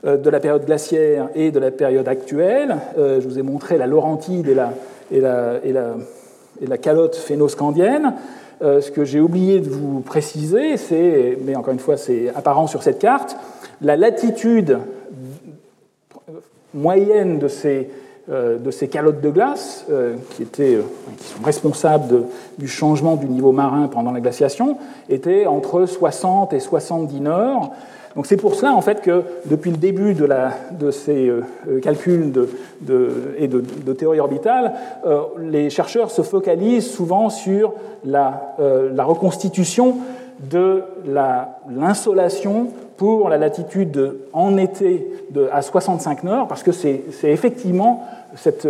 [0.04, 2.78] de la période glaciaire et de la période actuelle.
[2.98, 4.74] Euh, je vous ai montré la Laurentide et la,
[5.12, 5.96] et la, et la,
[6.62, 8.14] et la calotte phénoscandienne.
[8.62, 12.68] Euh, ce que j'ai oublié de vous préciser, c'est, mais encore une fois c'est apparent
[12.68, 13.36] sur cette carte,
[13.82, 14.80] la latitude
[16.74, 17.90] moyenne de ces,
[18.28, 19.86] de ces calottes de glace,
[20.32, 20.78] qui, étaient,
[21.18, 22.26] qui sont responsables
[22.60, 24.78] du changement du niveau marin pendant la glaciation,
[25.10, 27.72] était entre 60 et 70 nord.
[28.16, 31.44] Donc c'est pour cela en fait que depuis le début de, ces euh,
[31.82, 32.50] calculs de,
[33.38, 34.74] et de, théorie orbitale,
[35.06, 39.98] euh, les chercheurs se focalisent souvent sur la, euh, reconstitution
[40.52, 40.84] de
[41.76, 42.68] l'insolation
[42.98, 45.12] pour la latitude en été
[45.52, 48.68] à 65 nord, parce que c'est effectivement cette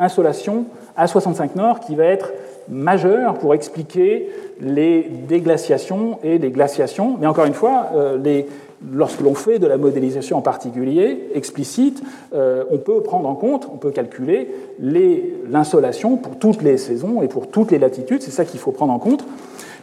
[0.00, 0.64] insolation
[0.96, 2.32] à 65 nord qui va être
[2.68, 4.28] majeure pour expliquer
[4.60, 7.16] les déglaciations et les glaciations.
[7.20, 7.90] Mais encore une fois,
[8.22, 8.46] les,
[8.92, 12.02] lorsque l'on fait de la modélisation en particulier, explicite,
[12.34, 17.28] euh, on peut prendre en compte, on peut calculer l'insolation pour toutes les saisons et
[17.28, 18.22] pour toutes les latitudes.
[18.22, 19.24] C'est ça qu'il faut prendre en compte.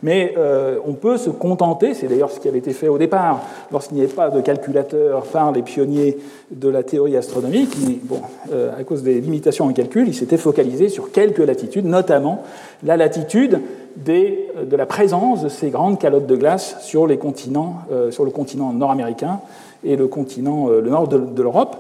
[0.04, 3.42] Mais euh, on peut se contenter, c'est d'ailleurs ce qui avait été fait au départ,
[3.72, 6.18] lorsqu'il n'y avait pas de calculateur par les pionniers
[6.52, 8.20] de la théorie astronomique, bon,
[8.52, 12.44] euh, à cause des limitations en calcul, ils s'étaient focalisés sur quelques latitudes, notamment
[12.84, 13.62] la latitude
[13.96, 18.26] des, de la présence de ces grandes calottes de glace sur, les continents, euh, sur
[18.26, 19.40] le continent nord-américain
[19.84, 21.78] et le continent le nord de, l'Europe,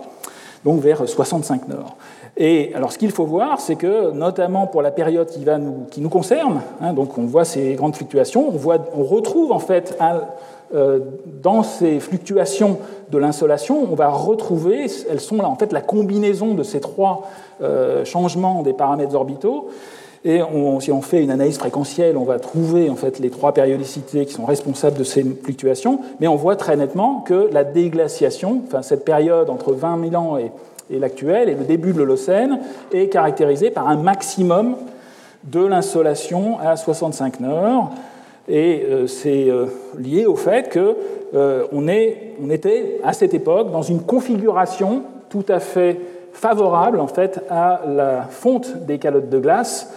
[0.63, 1.95] donc vers 65 nord.
[2.37, 6.61] Et alors, ce qu'il faut voir, c'est que, notamment pour la période qui, nous, concerne,
[6.81, 9.97] hein, donc on voit ces grandes fluctuations, on, retrouve en fait
[10.73, 10.99] euh,
[11.41, 12.79] dans ces fluctuations
[13.11, 17.29] de l'insolation, on va retrouver, elles sont là en fait la combinaison de ces trois
[17.61, 19.69] euh, changements des paramètres orbitaux.
[20.27, 20.41] Et
[20.79, 24.33] si on fait une analyse fréquentielle, on va trouver en fait les trois périodicités qui
[24.33, 25.99] sont responsables de ces fluctuations.
[26.19, 30.37] Mais on voit très nettement que la déglaciation, enfin cette période entre 20 000 ans
[30.37, 32.59] et l'actuel, et le début de l'Holocène,
[32.91, 34.75] est caractérisé par un maximum
[35.43, 37.91] de l'insolation à 65 nord.
[38.47, 40.95] Et euh, c'est euh, lié au fait qu'on
[41.35, 45.99] euh, était à cette époque dans une configuration tout à fait
[46.31, 49.91] favorable en fait à la fonte des calottes de glace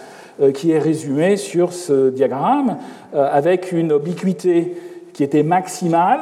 [0.53, 2.77] qui est résumée sur ce diagramme
[3.13, 4.77] avec une obliquité
[5.13, 6.19] qui était maximale,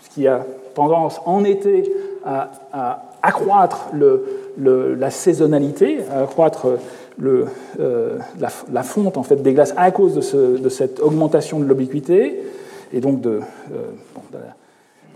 [0.00, 0.44] ce qui a
[0.74, 1.92] tendance en été
[2.24, 3.90] à, à accroître
[4.56, 6.66] la saisonnalité, accroître
[7.18, 7.46] le,
[7.80, 11.64] euh, la, fonte en fait, des glaces à cause de, ce, de cette augmentation de
[11.64, 12.42] l'obliquité
[12.92, 13.40] et donc euh,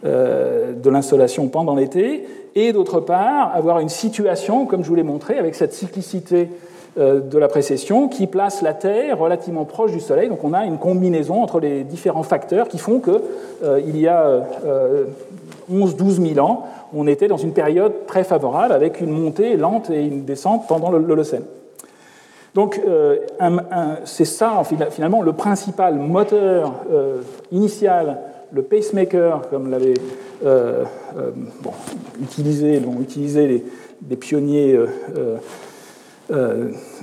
[0.04, 5.02] euh, de l'insolation pendant l'été, et d'autre part avoir une situation, comme je vous l'ai
[5.02, 6.48] montré, avec cette cyclicité
[6.96, 10.28] de la précession qui place la Terre relativement proche du Soleil.
[10.28, 14.46] Donc on a une combinaison entre les différents facteurs qui font qu'il y a
[15.72, 20.04] 11-12 000 ans, on était dans une période très favorable avec une montée lente et
[20.04, 21.44] une descente pendant l'Holocène.
[22.54, 23.18] Donc euh,
[24.04, 27.20] c'est ça finalement le principal moteur euh,
[27.52, 28.18] initial,
[28.50, 29.94] le pacemaker, comme l'avaient
[30.44, 30.84] euh,
[32.22, 33.64] utilisé, utilisé
[34.08, 34.78] les pionniers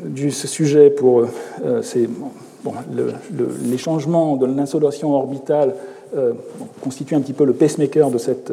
[0.04, 1.26] du ce sujet pour
[2.64, 2.74] bon,
[3.64, 5.76] les changements de l'insolation orbitale
[6.82, 8.52] constituent un petit peu le pacemaker de cette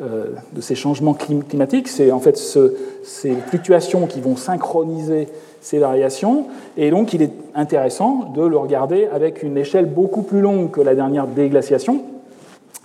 [0.00, 1.88] euh, de ces changements climatiques.
[1.88, 2.38] C'est en fait
[3.02, 5.26] ces fluctuations qui vont synchroniser
[5.60, 6.44] ces variations.
[6.76, 10.80] Et donc, il est intéressant de le regarder avec une échelle beaucoup plus longue que
[10.80, 12.02] la dernière déglaciation,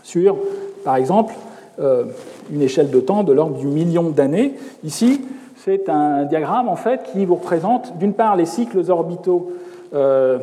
[0.02, 0.38] sur,
[0.84, 1.36] par exemple,
[1.80, 2.06] euh,
[2.52, 4.56] une échelle de temps de l'ordre du million d'années.
[4.84, 5.22] Ici,
[5.64, 9.52] c'est un diagramme en fait qui vous représente d'une part les cycles orbitaux,
[9.94, 10.38] euh,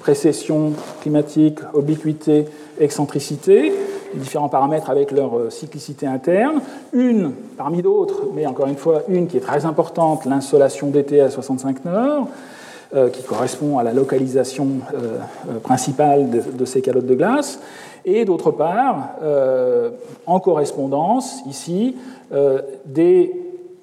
[0.00, 2.46] précession climatique, obliquité,
[2.78, 3.72] excentricité,
[4.14, 6.60] différents paramètres avec leur euh, cyclicité interne.
[6.92, 11.30] Une, parmi d'autres, mais encore une fois, une qui est très importante, l'insolation d'été à
[11.30, 12.28] 65 nord,
[12.94, 14.66] euh, qui correspond à la localisation
[15.62, 17.60] principale de, ces calottes de glace.
[18.04, 19.10] Et d'autre part,
[20.26, 21.96] en correspondance, ici,
[22.86, 23.30] des,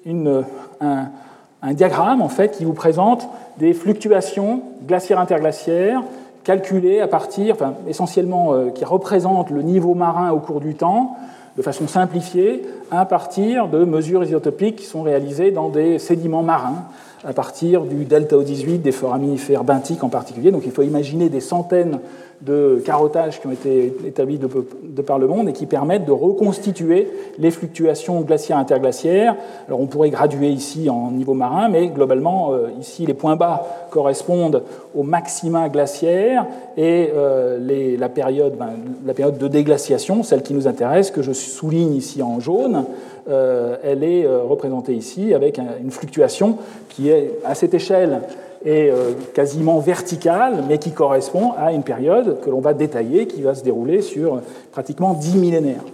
[0.04, 0.44] une,
[0.80, 6.02] un, diagramme en fait, qui vous présente des fluctuations glaciaires interglaciaires
[6.44, 11.16] calculé à partir, enfin, essentiellement euh, qui représente le niveau marin au cours du temps,
[11.58, 16.84] de façon simplifiée, à partir de mesures isotopiques qui sont réalisées dans des sédiments marins,
[17.22, 20.50] à partir du delta O18 des foraminifères benthiques en particulier.
[20.50, 21.98] Donc il faut imaginer des centaines
[22.40, 27.08] de carottages qui ont été établis de, par le monde et qui permettent de reconstituer
[27.38, 29.34] les fluctuations glaciaires interglaciaires.
[29.66, 33.66] Alors on pourrait graduer ici en niveau marin, mais globalement, euh, ici, les points bas
[33.90, 34.62] correspondent
[34.94, 36.46] aux maxima glaciaires
[36.76, 38.70] et euh, la, période, ben,
[39.04, 42.84] la période de déglaciation, celle qui nous intéresse, que je souligne ici en jaune,
[43.28, 48.20] euh, elle est représentée ici avec une fluctuation qui est à cette échelle
[48.64, 53.42] est euh, quasiment verticale, mais qui correspond à une période que l'on va détailler, qui
[53.42, 54.40] va se dérouler sur
[54.72, 55.84] pratiquement dix millénaires.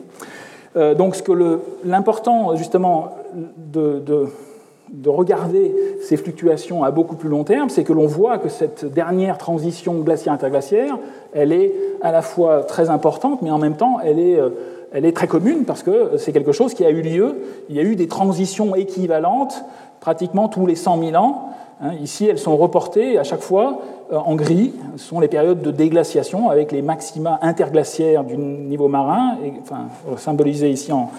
[0.76, 3.16] Euh, donc, ce que l'important, justement,
[3.56, 8.48] de, de, regarder ces fluctuations à beaucoup plus long terme, c'est que l'on voit que
[8.48, 10.98] cette dernière transition glaciaire-interglaciaire,
[11.32, 14.50] elle est à la fois très importante, mais en même temps, euh,
[14.92, 17.36] elle est très commune parce que c'est quelque chose qui a eu lieu.
[17.68, 19.64] Il y a eu des transitions équivalentes
[20.04, 23.80] pratiquement tous les 100 000 ans Hein, ici, elles sont reportées à chaque fois
[24.12, 24.72] euh, en gris.
[24.96, 29.88] Ce sont les périodes de déglaciation avec les maxima interglaciaires du niveau marin, et, enfin,
[30.16, 31.10] symbolisés ici en,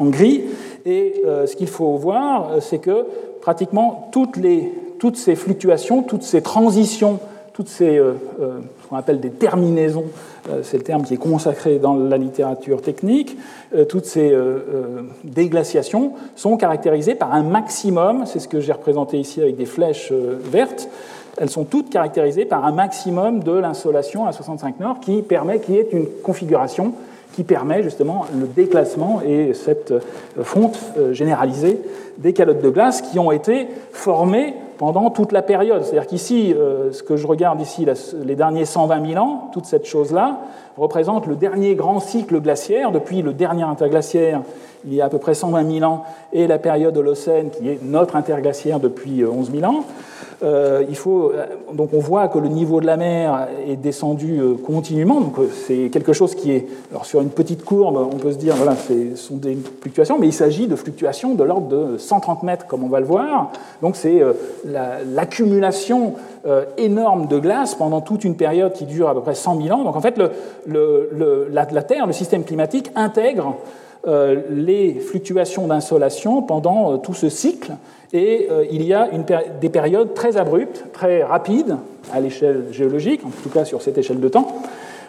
[0.00, 0.44] gris.
[0.84, 3.06] Et euh, ce qu'il faut voir, euh, c'est que
[3.40, 7.18] pratiquement toutes, les, toutes ces fluctuations, toutes ces transitions
[7.52, 10.06] toutes ces, ce qu'on appelle des terminaisons,
[10.62, 13.36] c'est le terme qui est consacré dans la littérature technique,
[13.88, 14.34] toutes ces
[15.22, 20.12] déglaciations sont caractérisées par un maximum, c'est ce que j'ai représenté ici avec des flèches
[20.12, 20.88] vertes,
[21.38, 25.74] elles sont toutes caractérisées par un maximum de l'insolation à 65 nord qui permet qu'il
[25.74, 26.94] y ait une configuration
[27.32, 30.00] qui permet justement le déclassement et cette euh,
[30.42, 31.80] fonte euh, généralisée
[32.18, 35.84] des calottes de glace qui ont été formées pendant toute la période.
[35.84, 37.86] C'est-à-dire qu'ici, euh, ce que je regarde ici,
[38.24, 40.40] les derniers 120 000 ans, toute cette chose-là
[40.76, 44.40] représente le dernier grand cycle glaciaire, depuis le dernier interglaciaire,
[44.84, 47.78] il y a à peu près 120 000 ans, et la période Holocène, qui est
[47.80, 49.84] notre interglaciaire depuis 11 000 ans.
[50.42, 54.40] Euh, il faut, euh, donc on voit que le niveau de la mer est descendu
[54.40, 58.32] euh, continuellement, donc c'est quelque chose qui est, alors sur une petite courbe, on peut
[58.32, 61.96] se dire, voilà, ce sont des fluctuations, mais il s'agit de fluctuations de l'ordre de
[61.96, 63.52] 130 mètres, comme on va le voir,
[63.82, 64.20] donc c'est
[64.64, 66.14] l'accumulation
[66.76, 69.84] énorme de glace pendant toute une période qui dure à peu près 100 000 ans.
[69.84, 70.18] Donc en fait,
[70.66, 73.56] le, la, la, Terre, le système climatique intègre
[74.50, 77.72] les fluctuations d'insolation pendant tout ce cycle
[78.12, 79.08] et euh, il y a
[79.60, 81.76] des périodes très abruptes, très rapides
[82.12, 84.48] à l'échelle géologique, en tout cas sur cette échelle de temps,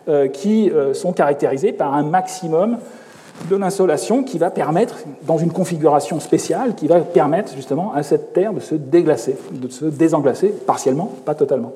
[0.08, 2.78] euh, qui euh, sont caractérisées par un maximum
[3.50, 8.32] de l'insolation qui va permettre, dans une configuration spéciale, qui va permettre justement à cette
[8.32, 11.74] Terre de se déglacer, de se désenglacer, partiellement, pas totalement.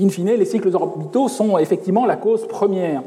[0.00, 3.02] In fine, les cycles orbitaux sont effectivement la cause première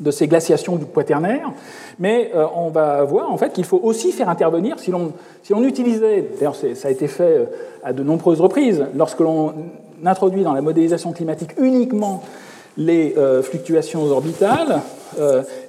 [0.00, 1.52] de ces glaciations du quaternaire,
[1.98, 5.52] mais euh, on va voir en fait qu'il faut aussi faire intervenir, si l'on si
[5.54, 7.44] utilisait, d'ailleurs ça a été fait euh,
[7.82, 9.54] à de nombreuses reprises, lorsque l'on
[10.04, 12.22] introduit dans la modélisation climatique uniquement
[12.76, 14.80] les euh, fluctuations orbitales,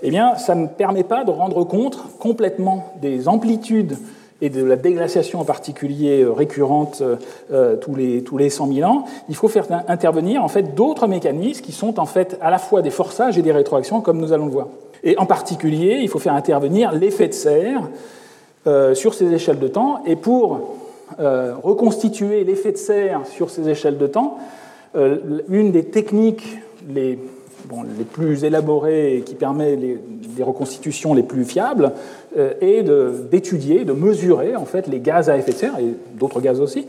[0.02, 3.96] eh bien ça ne permet pas de rendre compte complètement des amplitudes
[4.42, 7.16] et de la déglaciation en particulier euh, récurrente euh,
[7.52, 11.08] euh, tous, les, tous les 100 000 ans, il faut faire intervenir en fait d'autres
[11.08, 14.34] mécanismes qui sont en fait à la fois des forçages et des rétroactions, comme nous
[14.34, 14.68] allons le voir.
[15.04, 17.82] Et en particulier, il faut faire intervenir l'effet de serre
[18.96, 20.02] sur ces échelles de temps.
[20.06, 20.76] Et pour
[21.20, 24.40] reconstituer l'effet de serre sur ces échelles de temps,
[24.96, 26.58] une des techniques
[26.90, 27.20] les
[27.98, 30.00] les plus élaborés et qui permet les,
[30.44, 31.92] reconstitutions les plus fiables
[32.38, 32.84] euh, est
[33.30, 36.88] d'étudier, de, mesurer en fait les gaz à effet de serre et d'autres gaz aussi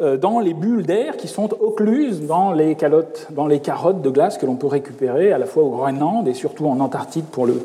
[0.00, 4.10] euh, dans les bulles d'air qui sont occluses dans les calottes, dans les carottes de
[4.10, 7.46] glace que l'on peut récupérer à la fois au Groenland et surtout en Antarctique pour
[7.46, 7.62] le,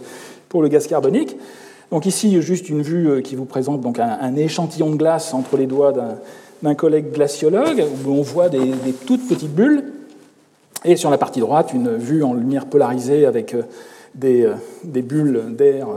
[0.50, 1.38] pour le gaz carbonique.
[1.92, 5.56] Donc ici, juste une vue euh, qui vous présente donc un, échantillon de glace entre
[5.56, 5.94] les doigts
[6.62, 9.86] d'un collègue glaciologue, où on voit des, des toutes petites bulles
[10.84, 13.64] et sur la partie droite, une vue en lumière polarisée avec euh,
[14.84, 15.88] des, bulles d'air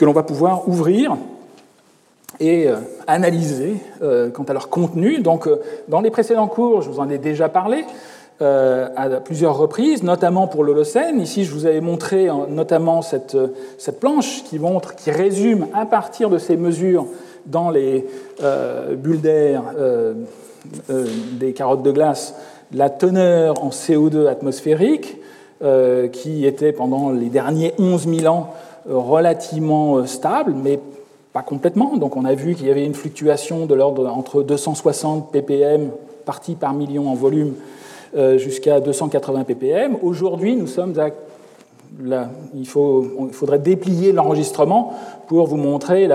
[0.00, 1.14] que l'on va pouvoir ouvrir
[2.40, 2.68] et
[3.06, 5.18] analyser quant à leur contenu.
[5.18, 5.46] Donc,
[5.88, 7.84] dans les précédents cours, je vous en ai déjà parlé
[8.40, 11.20] à plusieurs reprises, notamment pour l'Holocène.
[11.20, 13.36] Ici, je vous avais montré notamment cette,
[13.76, 17.04] cette planche qui montre, qui résume à partir de ces mesures
[17.44, 18.06] dans les
[18.96, 19.64] bulles d'air
[20.88, 22.34] des carottes de glace
[22.72, 25.16] la teneur en CO2 atmosphérique,
[25.62, 30.78] euh, qui était pendant les derniers 11 000 ans euh, relativement euh, stable, mais
[31.32, 31.96] pas complètement.
[31.96, 35.90] Donc on a vu qu'il y avait une fluctuation de l'ordre entre 260 ppm
[36.24, 37.54] partie par million en volume
[38.36, 39.96] jusqu'à 280 ppm.
[40.02, 41.10] Aujourd'hui, nous sommes à
[42.54, 44.92] il, faudrait déplier l'enregistrement
[45.28, 46.08] pour vous montrer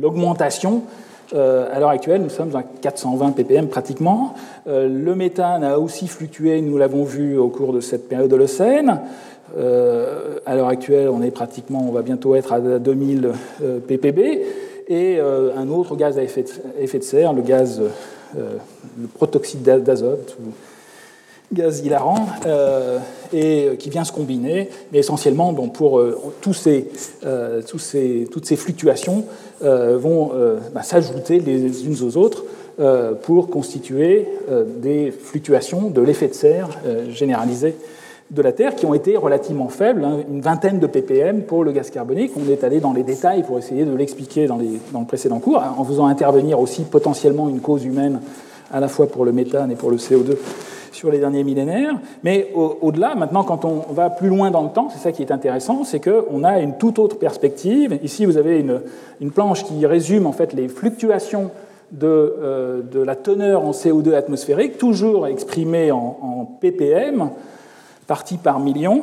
[0.00, 0.82] l'augmentation
[1.34, 4.34] euh, à l'heure actuelle, nous sommes à 420 ppm pratiquement.
[4.68, 8.36] Euh, le méthane a aussi fluctué, nous l'avons vu au cours de cette période de
[8.36, 9.00] l'Holocène.
[9.56, 13.30] Euh, à l'heure actuelle, on est pratiquement, on va bientôt être à 2000
[13.86, 14.20] ppb.
[14.88, 16.42] Et un autre gaz à effet
[16.98, 17.80] de, serre, le gaz,
[18.36, 20.36] le protoxyde d'azote,
[21.50, 22.26] gaz hilarant,
[23.32, 26.02] et qui vient se combiner, mais essentiellement pour
[26.52, 26.90] ces,
[27.78, 29.24] ces, toutes ces fluctuations
[29.62, 32.44] euh, vont euh, bah, s'ajouter les unes aux autres
[32.80, 34.26] euh, pour constituer
[34.82, 36.68] des fluctuations de l'effet de serre
[37.08, 37.76] généralisé
[38.30, 41.72] de la Terre qui ont été relativement faibles, hein, une vingtaine de ppm pour le
[41.72, 42.32] gaz carbonique.
[42.36, 45.84] On est allé dans les détails pour essayer de l'expliquer dans, le précédent cours, en
[45.84, 48.20] faisant intervenir aussi potentiellement une cause humaine
[48.72, 50.36] à la fois pour le méthane et pour le CO2
[50.90, 51.98] sur les derniers millénaires.
[52.22, 55.32] Mais au-delà, maintenant, quand on va plus loin dans le temps, c'est ça qui est
[55.32, 57.98] intéressant, c'est qu'on a une toute autre perspective.
[58.02, 58.80] Ici, vous avez une,
[59.20, 61.50] une planche qui résume en fait les fluctuations
[61.92, 67.30] de, euh, de, la teneur en CO2 atmosphérique, toujours exprimée en, ppm,
[68.06, 69.02] partie par million.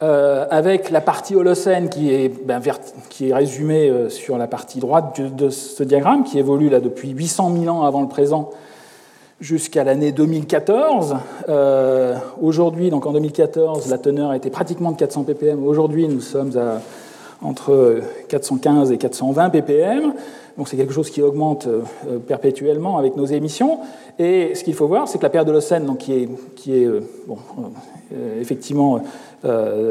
[0.00, 2.60] avec la partie Holocène qui est, ben,
[3.08, 7.52] qui est résumée sur la partie droite de, ce diagramme, qui évolue là depuis 800
[7.60, 8.50] 000 ans avant le présent
[9.40, 11.16] jusqu'à l'année 2014.
[12.40, 15.66] Aujourd'hui, donc en 2014, la teneur était pratiquement de 400 ppm.
[15.66, 16.80] Aujourd'hui, nous sommes à
[17.42, 20.12] entre 415 et 420 ppm.
[20.56, 23.78] Donc c'est quelque chose qui augmente euh, perpétuellement avec nos émissions.
[24.18, 26.84] Et ce qu'il faut voir, c'est que la période de l'océan, qui est, qui est
[26.84, 27.62] euh, bon, euh,
[28.40, 29.00] effectivement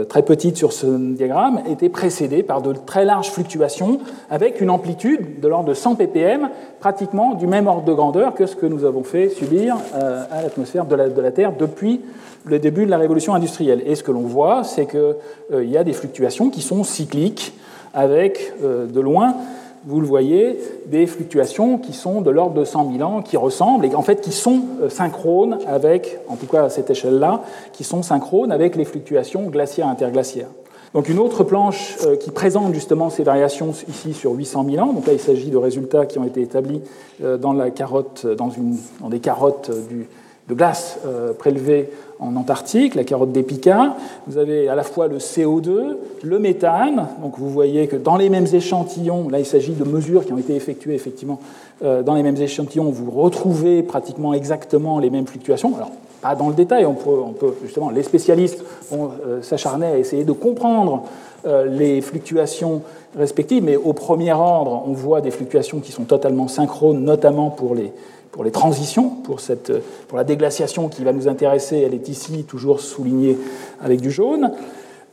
[0.09, 3.99] très petite sur ce diagramme, était précédée par de très larges fluctuations
[4.30, 6.49] avec une amplitude de l'ordre de 100 ppm,
[6.80, 10.86] pratiquement du même ordre de grandeur que ce que nous avons fait subir à l'atmosphère
[10.86, 12.01] de la, Terre depuis
[12.45, 13.82] le début de la révolution industrielle.
[13.86, 15.15] Et ce que l'on voit, c'est qu'il
[15.53, 17.53] euh, y a des fluctuations qui sont cycliques,
[17.93, 19.36] avec euh, de loin,
[19.88, 23.85] vous le voyez, des fluctuations qui sont de l'ordre de 100 000 ans, qui ressemblent
[23.85, 27.85] et en fait qui sont euh, synchrones avec, en tout cas à cette échelle-là, qui
[27.85, 30.49] sont synchrones avec les fluctuations glaciaires-interglaciaires.
[30.93, 34.93] Donc une autre planche qui présente justement ces variations ici sur 800 000 ans.
[34.93, 36.81] Donc là, il s'agit de résultats qui ont été établis
[37.19, 40.07] dans, la carotte, dans, une, dans des carottes du,
[40.49, 40.99] de glace
[41.37, 41.89] prélevées
[42.19, 43.95] en Antarctique, la carotte d'Epica.
[44.27, 47.07] Vous avez à la fois le CO2, le méthane.
[47.21, 50.37] Donc vous voyez que dans les mêmes échantillons, là il s'agit de mesures qui ont
[50.37, 51.39] été effectuées effectivement
[51.83, 55.75] euh, dans les mêmes échantillons, vous retrouvez pratiquement exactement les mêmes fluctuations.
[55.75, 55.91] Alors
[56.21, 60.31] pas dans le détail, on peut, justement, les spécialistes vont euh, s'acharner à essayer de
[60.31, 61.03] comprendre
[61.45, 62.81] euh, les fluctuations
[63.15, 67.75] respectives, mais au premier ordre, on voit des fluctuations qui sont totalement synchrones, notamment pour
[67.75, 67.93] les,
[68.32, 69.71] pour les transitions, pour, cette,
[70.07, 73.38] pour la déglaciation qui va nous intéresser, elle est ici toujours soulignée
[73.82, 74.51] avec du jaune,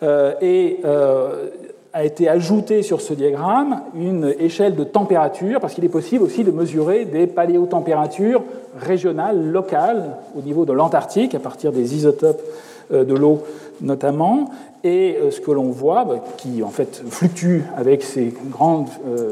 [0.03, 1.49] euh, et euh,
[1.93, 6.43] a été ajoutée sur ce diagramme une échelle de température, parce qu'il est possible aussi
[6.43, 8.43] de mesurer des paléotempératures
[8.77, 12.43] régionales, locales, au niveau de l'Antarctique, à partir des isotopes
[12.91, 13.43] de l'eau
[13.81, 14.51] notamment,
[14.85, 18.87] et ce que l'on voit, bah, qui en fait fluctue avec ces grands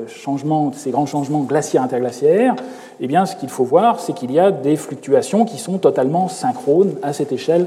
[0.08, 2.56] changements, ces grands changements glaciaires interglaciaires,
[3.00, 6.28] eh bien, ce qu'il faut voir, c'est qu'il y a des fluctuations qui sont totalement
[6.28, 7.66] synchrones à cette échelle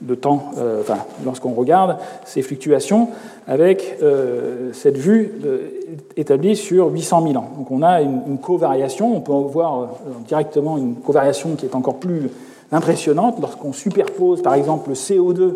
[0.00, 3.08] de temps, euh, enfin, lorsqu'on regarde ces fluctuations
[3.46, 5.68] avec euh, cette vue euh,
[6.16, 7.50] établie sur 800 000 ans.
[7.58, 9.90] Donc on a une, une covariation, on peut voir
[10.26, 12.30] directement une covariation qui est encore plus
[12.72, 15.54] impressionnante lorsqu'on superpose par exemple le CO2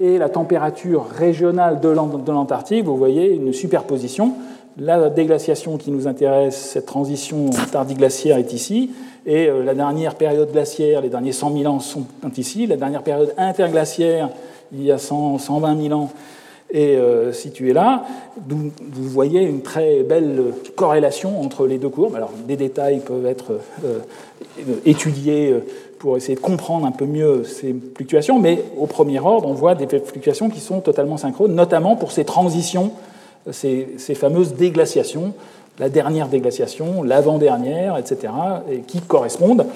[0.00, 4.34] et la température régionale de l'Antarctique, vous voyez une superposition
[4.78, 8.90] la déglaciation qui nous intéresse, cette transition tardiglaciaire est ici,
[9.26, 12.06] et euh, la dernière période glaciaire, les derniers 100 000 ans sont
[12.36, 14.30] ici, la dernière période interglaciaire,
[14.72, 16.10] il y a 100, 120 000 ans,
[16.70, 18.04] est euh, située là.
[18.46, 22.14] Vous, voyez une très belle corrélation entre les deux courbes.
[22.14, 23.52] Alors, des détails peuvent être
[23.84, 24.00] euh,
[24.84, 25.54] étudiés
[25.98, 29.74] pour essayer de comprendre un peu mieux ces fluctuations, mais au premier ordre, on voit
[29.74, 32.92] des fluctuations qui sont totalement synchrones, notamment pour ces transitions
[33.52, 35.34] ces, fameuses déglaciations,
[35.78, 38.32] la dernière déglaciation, l'avant-dernière, etc.,
[38.70, 39.66] et qui correspondent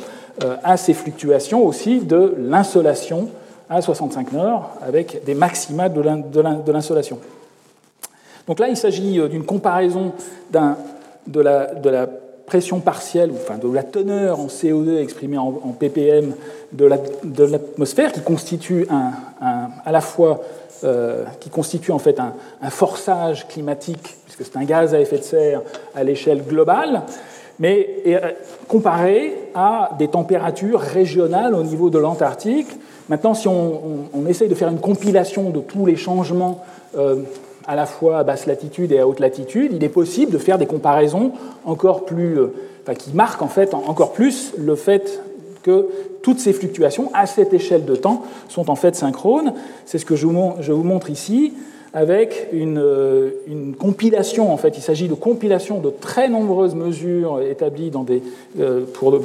[0.43, 3.29] euh, à ces fluctuations aussi de l'insolation
[3.71, 7.19] à 65 Nord, avec des maxima de l'insolation.
[8.47, 10.13] Donc là, il s'agit euh, d'une comparaison
[10.51, 12.07] de la, de la,
[12.53, 16.35] pression partielle, enfin de la teneur en CO2 exprimée en, ppm
[16.73, 16.85] de
[17.45, 19.13] l'atmosphère, qui constitue un,
[19.87, 20.43] à la fois
[20.85, 22.35] euh, qui constitue en fait un,
[22.69, 25.63] forçage climatique, puisque c'est un gaz à effet de serre
[25.95, 27.05] à l'échelle globale,
[27.59, 28.19] mais euh,
[28.69, 32.69] comparé à des températures régionales au niveau de l'Antarctique.
[33.09, 36.63] Maintenant, si on, essaye de faire une compilation de tous les changements
[36.99, 37.23] euh,
[37.67, 40.59] à la fois à basse latitude et à haute latitude, il est possible de faire
[40.59, 41.33] des comparaisons
[41.65, 42.39] encore plus,
[42.83, 45.21] enfin, qui marquent en fait encore plus le fait
[45.63, 45.87] que
[46.23, 49.55] toutes ces fluctuations, à cette échelle de temps, sont en fait synchrones.
[49.87, 51.53] C'est ce que je vous montre ici
[51.95, 57.91] avec euh, une, compilation, en fait, il s'agit de compilation de très nombreuses mesures établies
[57.91, 58.23] dans des,
[58.59, 59.21] euh, pour de,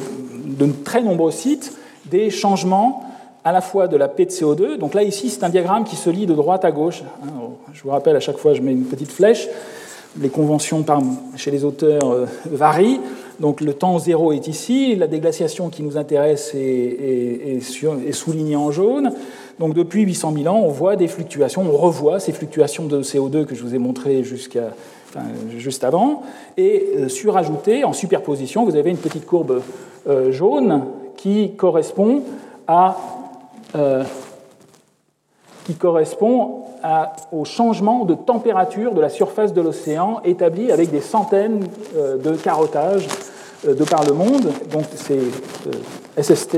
[0.83, 1.73] très nombreux sites,
[2.05, 3.03] des changements
[3.47, 4.77] à la fois de la P de CO2.
[4.77, 7.03] Donc là, ici, c'est un diagramme qui se lit de droite à gauche.
[7.23, 7.29] Hein,
[7.71, 9.47] je vous rappelle, à chaque fois, je mets une petite flèche.
[10.19, 10.83] Les conventions
[11.37, 12.99] chez les auteurs euh, varient.
[13.39, 17.61] Donc le temps zéro est ici, la déglaciation qui nous intéresse est,
[18.11, 19.13] soulignée en jaune.
[19.59, 23.45] Donc depuis 800 000 ans, on voit des fluctuations, on revoit ces fluctuations de CO2
[23.45, 24.73] que je vous ai montrées jusqu'à,
[25.55, 26.23] juste avant.
[26.57, 29.61] Et euh, surajoutées, en superposition, vous avez une petite courbe
[30.09, 30.83] euh, jaune
[31.15, 32.23] qui correspond
[32.67, 32.97] à...
[33.75, 34.03] Euh,
[35.65, 36.63] qui correspond
[37.33, 43.05] au changement de température de la surface de l'océan établi avec des centaines de carottages
[43.65, 44.51] euh, de par le monde.
[44.71, 46.57] Donc c'est euh, SST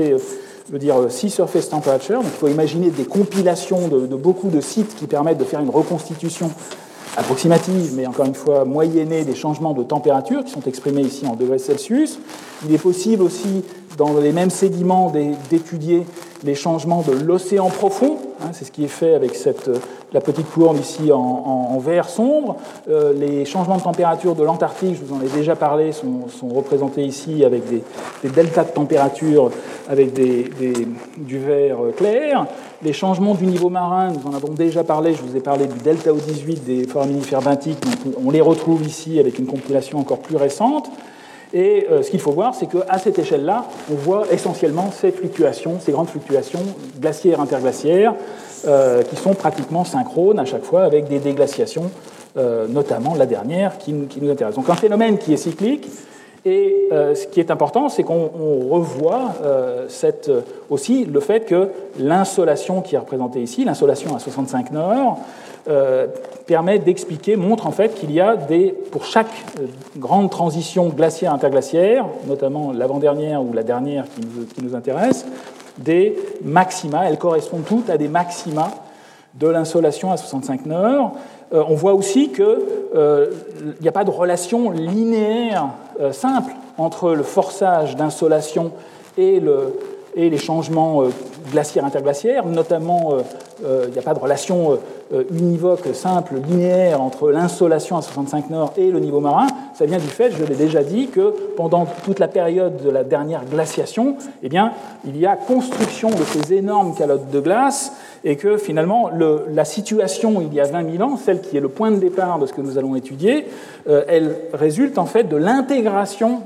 [0.70, 2.16] veut dire sea surface temperature.
[2.16, 5.70] Donc il faut imaginer des compilations de, beaucoup de sites qui permettent de faire une
[5.70, 6.50] reconstitution
[7.16, 11.34] approximative, mais encore une fois moyennée des changements de température qui sont exprimés ici en
[11.34, 12.18] degrés Celsius.
[12.66, 13.64] Il est possible aussi,
[13.96, 15.12] dans les mêmes sédiments,
[15.50, 16.06] d'étudier
[16.44, 18.16] les changements de l'océan profond.
[18.42, 19.78] Hein, c'est ce qui est fait avec cette, euh,
[20.12, 22.56] la petite courbe ici en, vert sombre.
[22.88, 26.48] Euh, les changements de température de l'Antarctique, je vous en ai déjà parlé, sont, sont
[26.48, 27.82] représentés ici avec des,
[28.22, 29.50] des, deltas de température
[29.88, 30.50] avec des,
[31.16, 32.46] du vert clair.
[32.82, 35.78] Les changements du niveau marin, nous en avons déjà parlé, je vous ai parlé du
[35.80, 37.78] delta O18 des foraminifères benthiques,
[38.24, 40.90] on les retrouve ici avec une compilation encore plus récente.
[41.52, 45.78] Et euh, ce qu'il faut voir, c'est qu'à cette échelle-là, on voit essentiellement ces fluctuations,
[45.80, 46.60] ces grandes fluctuations
[47.00, 48.14] glaciaires interglaciaires,
[48.68, 51.90] euh, qui sont pratiquement synchrones à chaque fois avec des déglaciations,
[52.36, 54.54] euh, notamment la dernière qui, nous intéresse.
[54.54, 55.88] Donc un phénomène qui est cyclique.
[56.46, 58.30] Et ce qui est important, c'est qu'on
[58.70, 59.34] revoit
[60.70, 65.18] aussi le fait que l'insolation qui est représentée ici, l'insolation à 65 nord,
[65.68, 66.06] euh,
[66.46, 69.30] permet d'expliquer, montre en fait qu'il y a des, pour chaque
[69.60, 69.66] euh,
[69.98, 75.26] grande transition glaciaire-interglaciaire, notamment l'avant-dernière ou la dernière qui nous, qui nous, intéresse,
[75.78, 78.70] des maxima, elles correspondent toutes à des maxima
[79.34, 81.12] de l'insolation à 65 nord.
[81.52, 82.56] Euh, on voit aussi qu'il
[83.80, 85.68] n'y a pas de relation linéaire
[86.12, 88.72] simple entre le forçage d'insolation
[89.18, 89.74] et, le,
[90.14, 91.04] et les changements
[91.52, 93.14] glaciaires-interglaciaires, notamment
[93.62, 94.78] il n'y a pas de relation
[95.12, 99.98] euh, univoque, simple, linéaire entre l'insolation à 65 nord et le niveau marin, ça vient
[99.98, 104.14] du fait, je l'ai déjà dit, que pendant toute la période de la dernière glaciation,
[104.44, 104.70] eh bien,
[105.04, 107.92] il y a construction de ces énormes calottes de glace
[108.22, 111.60] et que finalement le, la situation il y a 20 000 ans, celle qui est
[111.60, 113.48] le point de départ de ce que nous allons étudier,
[113.88, 116.42] euh, elle résulte en fait de l'intégration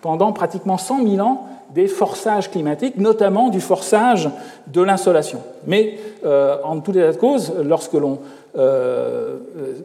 [0.00, 1.46] pendant pratiquement 100 000 ans
[1.76, 4.30] des forçages climatiques, notamment du forçage
[4.66, 5.40] de l'insolation.
[5.66, 8.18] Mais euh, en tout état de cause, lorsque l'on
[8.58, 9.36] euh,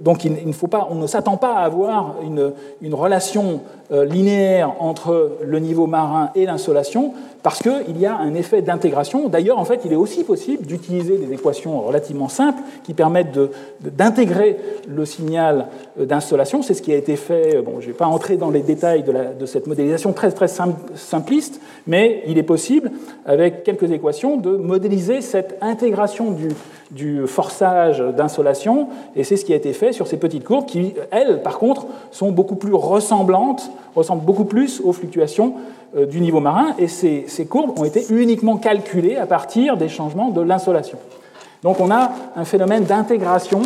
[0.02, 3.62] donc il, ne faut pas, on ne s'attend pas à avoir une, relation
[3.92, 7.14] euh, linéaire entre le niveau marin et l'insolation,
[7.44, 9.28] parce qu'il y a un effet d'intégration.
[9.28, 13.38] D'ailleurs, en fait, il est aussi possible d'utiliser des équations relativement simples qui permettent
[13.82, 14.58] d'intégrer
[14.88, 15.68] le signal
[15.98, 16.62] d'insolation.
[16.62, 17.62] C'est ce qui a été fait.
[17.62, 21.62] Bon, je ne vais pas entrer dans les détails de, cette modélisation très très simpliste,
[21.88, 22.92] mais il est possible,
[23.26, 26.36] avec quelques équations, de modéliser cette intégration
[26.92, 28.61] du forçage d'insolation,
[29.16, 31.88] et c'est ce qui a été fait sur ces petites courbes qui, elles, par contre,
[32.12, 35.56] sont beaucoup plus ressemblantes, ressemblent beaucoup plus aux fluctuations
[35.98, 40.30] euh, du niveau marin, et ces, courbes ont été uniquement calculées à partir des changements
[40.30, 40.98] de l'insolation.
[41.64, 43.62] Donc on a un phénomène d'intégration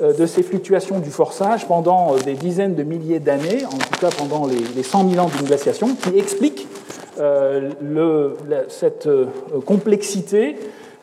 [0.00, 4.00] euh, de ces fluctuations du forçage pendant euh, des dizaines de milliers d'années, en tout
[4.00, 6.66] cas pendant les 100 000 ans d'une glaciation, qui explique
[8.68, 9.08] cette
[9.64, 10.56] complexité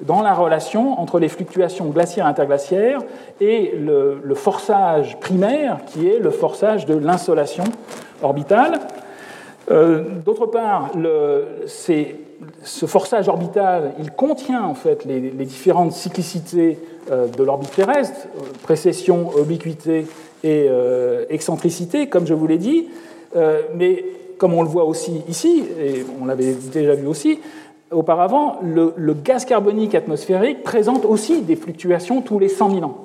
[0.05, 3.01] dans la relation entre les fluctuations glaciaires-interglaciaires
[3.39, 7.63] et le, forçage primaire, qui est le forçage de l'insolation
[8.21, 8.79] orbitale.
[9.69, 10.91] Euh, d'autre part,
[11.75, 16.79] ce forçage orbital, il contient en fait les, différentes cyclicités
[17.11, 20.07] euh, de l'orbite terrestre, euh, précession, obliquité
[20.43, 20.67] et
[21.29, 22.89] excentricité, comme je vous l'ai dit.
[23.75, 24.03] mais
[24.39, 27.39] comme on le voit aussi ici, et on l'avait déjà vu aussi,
[27.91, 32.97] auparavant, le, gaz carbonique atmosphérique présente aussi des fluctuations tous les 100 000 ans.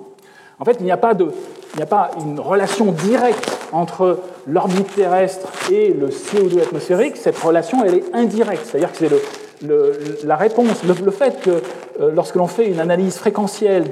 [0.58, 1.12] En fait, il n'y a pas,
[2.24, 7.16] une relation directe entre l'orbite terrestre et le CO2 atmosphérique.
[7.16, 8.64] Cette relation, elle est indirecte.
[8.64, 9.10] C'est-à-dire que c'est
[10.24, 11.50] la réponse, le, fait que
[12.00, 13.84] euh, lorsque l'on fait une analyse fréquentielle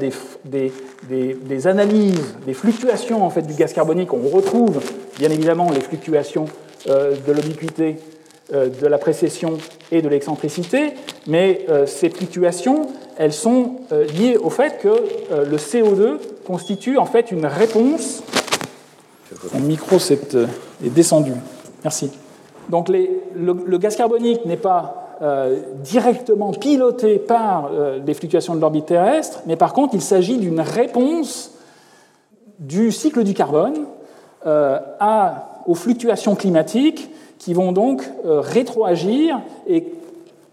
[0.44, 4.80] des, analyses, des fluctuations en fait, du gaz carbonique, on retrouve
[5.18, 6.46] bien évidemment les fluctuations
[6.88, 7.96] euh, de l'obliquité
[8.54, 9.58] de la précession
[9.90, 10.94] et de l'excentricité,
[11.26, 12.86] mais euh, ces fluctuations,
[13.16, 14.88] elles sont euh, liées au fait que
[15.30, 18.22] le CO2 constitue en fait une réponse.
[19.54, 20.36] Mon micro est,
[20.80, 21.32] descendu.
[21.82, 22.12] Merci.
[22.68, 25.00] Donc le, gaz carbonique n'est pas
[25.82, 27.70] directement piloté par
[28.04, 31.52] les fluctuations de l'orbite terrestre, mais par contre il s'agit d'une réponse
[32.58, 33.86] du cycle du carbone
[34.44, 39.84] à, aux fluctuations climatiques qui vont donc euh, rétroagir et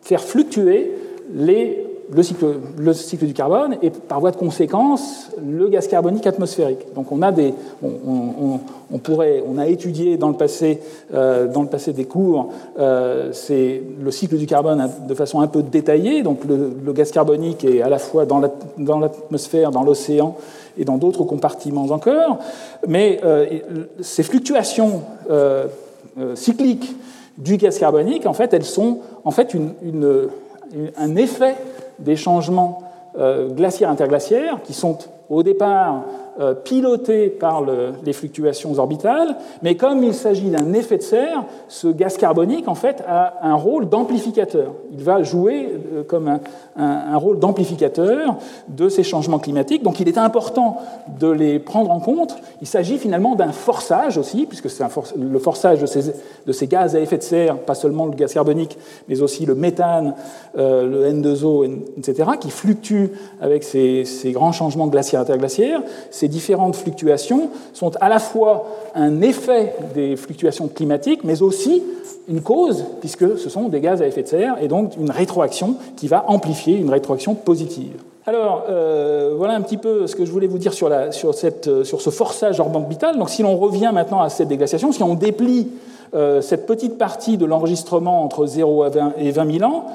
[0.01, 0.91] faire fluctuer
[1.33, 2.45] le, cycle,
[2.77, 6.93] le, cycle, du carbone et par voie de conséquence le gaz carbonique atmosphérique.
[6.95, 7.53] Donc on a des,
[7.83, 10.81] on, pourrait, on a étudié dans le passé,
[11.13, 15.47] euh, dans le passé des cours, euh, c'est le cycle du carbone de façon un
[15.47, 16.23] peu détaillée.
[16.23, 18.39] Donc le, gaz carbonique est à la fois dans
[18.99, 20.35] l'atmosphère, dans l'océan
[20.77, 22.39] et dans d'autres compartiments encore.
[22.87, 23.21] Mais
[24.01, 25.01] ces fluctuations
[26.35, 26.95] cycliques
[27.37, 29.73] du gaz carbonique, en fait, elles sont en fait une,
[30.97, 31.55] un effet
[31.99, 32.83] des changements
[33.55, 34.97] glaciaires interglaciaires qui sont
[35.29, 36.03] au départ
[36.39, 37.61] euh, piloté par
[38.05, 42.75] les fluctuations orbitales, mais comme il s'agit d'un effet de serre, ce gaz carbonique en
[42.75, 44.71] fait a un rôle d'amplificateur.
[44.93, 46.39] Il va jouer euh, comme
[46.77, 48.37] un, rôle d'amplificateur
[48.69, 49.83] de ces changements climatiques.
[49.83, 50.77] Donc il est important
[51.19, 52.37] de les prendre en compte.
[52.61, 54.85] Il s'agit finalement d'un forçage aussi, puisque c'est
[55.17, 56.13] le forçage de ces,
[56.47, 58.77] de ces, gaz à effet de serre, pas seulement le gaz carbonique,
[59.09, 60.15] mais aussi le méthane,
[60.57, 63.11] euh, le N2O, etc., qui fluctuent
[63.41, 65.81] avec ces, ces grands changements glaciaires interglaciaires
[66.21, 71.81] ces différentes fluctuations sont à la fois un effet des fluctuations climatiques, mais aussi
[72.27, 75.77] une cause, puisque ce sont des gaz à effet de serre, et donc une rétroaction
[75.97, 77.93] qui va amplifier une rétroaction positive.
[78.27, 81.33] Alors, euh, voilà un petit peu ce que je voulais vous dire sur, la, sur,
[81.33, 83.17] cette, sur ce forçage orbital.
[83.17, 85.69] Donc, si l'on revient maintenant à cette déglaciation, si on déplie
[86.13, 88.85] euh, cette petite partie de l'enregistrement entre 0
[89.17, 89.85] et 20 000 ans,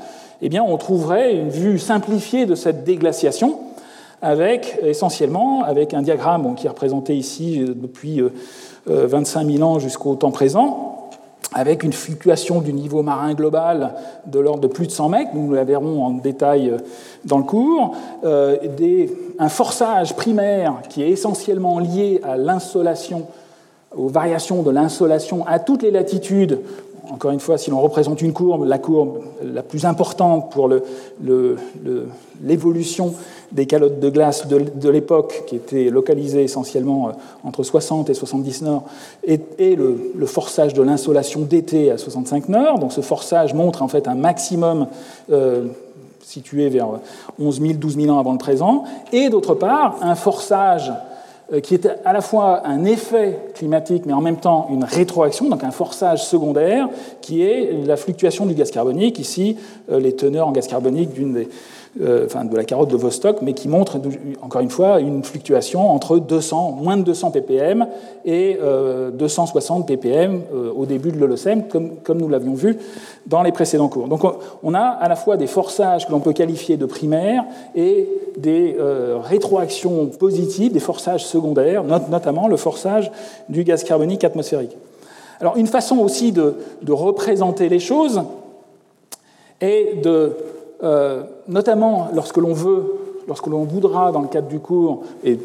[0.42, 3.60] eh bien, on trouverait une vue simplifiée de cette déglaciation
[4.22, 8.22] avec essentiellement avec un diagramme qui est représenté ici euh, depuis
[8.86, 11.10] 25 euh, 000 euh, ans jusqu'au temps présent,
[11.52, 13.94] avec une fluctuation du niveau marin global
[14.26, 16.74] de l'ordre de plus de 100 mètres, nous la verrons en détail
[17.24, 17.94] dans le cours,
[18.24, 23.26] un forçage primaire qui est essentiellement lié à l'insolation
[23.96, 26.60] aux variations de l'insolation à toutes les latitudes.
[27.10, 30.68] Encore une fois, si l'on représente une courbe, la courbe la plus importante pour
[32.42, 33.14] l'évolution
[33.52, 37.12] des calottes de glace de, l'époque, qui étaient localisées essentiellement euh,
[37.44, 38.84] entre 60 et 70 nord,
[39.26, 42.78] et, le, forçage de l'insolation d'été à 65 nord.
[42.78, 44.88] Donc ce forçage montre en fait un maximum
[45.30, 45.66] euh,
[46.22, 46.88] situé vers
[47.40, 50.92] 11 000, 12 000 ans avant le présent, et d'autre part un forçage
[51.52, 55.48] euh, qui est à la fois un effet climatique, mais en même temps une rétroaction,
[55.48, 56.88] donc un forçage secondaire,
[57.20, 59.20] qui est la fluctuation du gaz carbonique.
[59.20, 59.56] Ici,
[59.88, 61.48] les teneurs en gaz carbonique d'une des,
[62.00, 63.98] euh, de la carotte de Vostok, mais qui montre,
[64.42, 67.86] encore une fois, une fluctuation entre 200, moins de 200 ppm
[68.26, 68.58] et
[69.14, 72.76] 260 euh, ppm euh, au début de l'Holocène, comme, nous l'avions vu
[73.26, 74.08] dans les précédents cours.
[74.08, 74.20] Donc
[74.62, 77.44] on a à la fois des forçages que l'on peut qualifier de primaires
[77.74, 78.76] et des
[79.22, 83.10] rétroactions positives, des forçages secondaires, notamment le forçage
[83.48, 84.76] du gaz carbonique atmosphérique.
[85.40, 86.54] Alors une façon aussi de
[86.92, 88.22] représenter les choses
[89.60, 90.32] est de
[90.82, 92.84] euh, notamment lorsque l'on veut,
[93.28, 95.38] lorsque l'on voudra, dans le cadre du cours et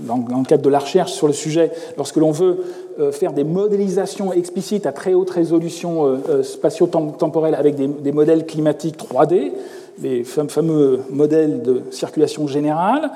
[0.00, 2.64] dans, le cadre de la recherche sur le sujet, lorsque l'on veut
[2.98, 8.96] euh, faire des modélisations explicites à très haute résolution euh, spatio-temporelle avec des, modèles climatiques
[8.98, 9.52] 3D,
[10.00, 13.10] les fameux modèles de circulation générale,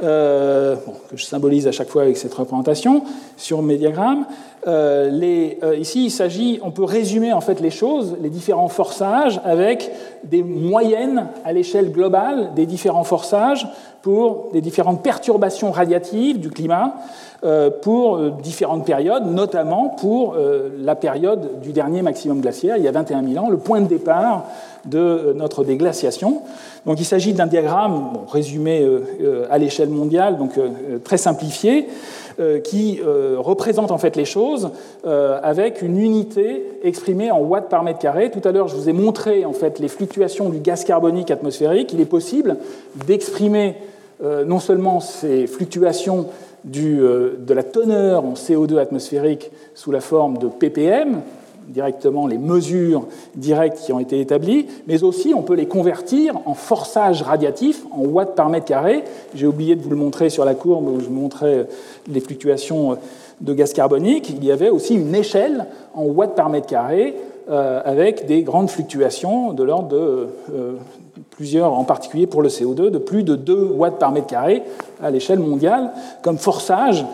[0.00, 0.76] que
[1.14, 3.04] je symbolise à chaque fois avec cette représentation
[3.36, 4.24] sur mes diagrammes,
[4.66, 5.10] euh,
[5.62, 9.90] euh, ici, il s'agit, on peut résumer en fait les choses, les différents forçages, avec
[10.24, 13.66] des moyennes à l'échelle globale des différents forçages
[14.02, 16.94] pour des différentes perturbations radiatives du climat
[17.44, 20.36] euh, pour différentes périodes, notamment pour
[20.78, 23.86] la période du dernier maximum glaciaire, il y a 21 000 ans, le point de
[23.88, 24.44] départ
[24.84, 26.42] de notre déglaciation.
[26.86, 28.84] Donc il s'agit d'un diagramme résumé
[29.50, 30.58] à l'échelle mondiale, donc
[31.04, 31.88] très simplifié,
[32.62, 34.70] qui euh, représente en fait les choses
[35.06, 38.30] euh, avec une unité exprimée en watts par mètre carré.
[38.30, 41.92] Tout à l'heure, je vous ai montré en fait les fluctuations du gaz carbonique atmosphérique.
[41.92, 42.56] Il est possible
[43.06, 43.76] d'exprimer
[44.46, 46.26] non seulement ces fluctuations
[46.64, 51.22] de la teneur en CO2 atmosphérique sous la forme de ppm,
[51.68, 56.54] directement les mesures directes qui ont été établies, mais aussi on peut les convertir en
[56.54, 59.04] forçage radiatif, en watts par mètre carré.
[59.34, 61.66] J'ai oublié de vous le montrer sur la courbe où je montrais
[62.08, 62.98] les fluctuations
[63.40, 64.30] de gaz carbonique.
[64.30, 67.16] Il y avait aussi une échelle en watts par mètre carré
[67.50, 70.72] euh, avec des grandes fluctuations de l'ordre de euh,
[71.30, 74.62] plusieurs, en particulier pour le CO2, de plus de 2 watts par mètre carré
[75.02, 75.90] à l'échelle mondiale,
[76.22, 77.04] comme forçage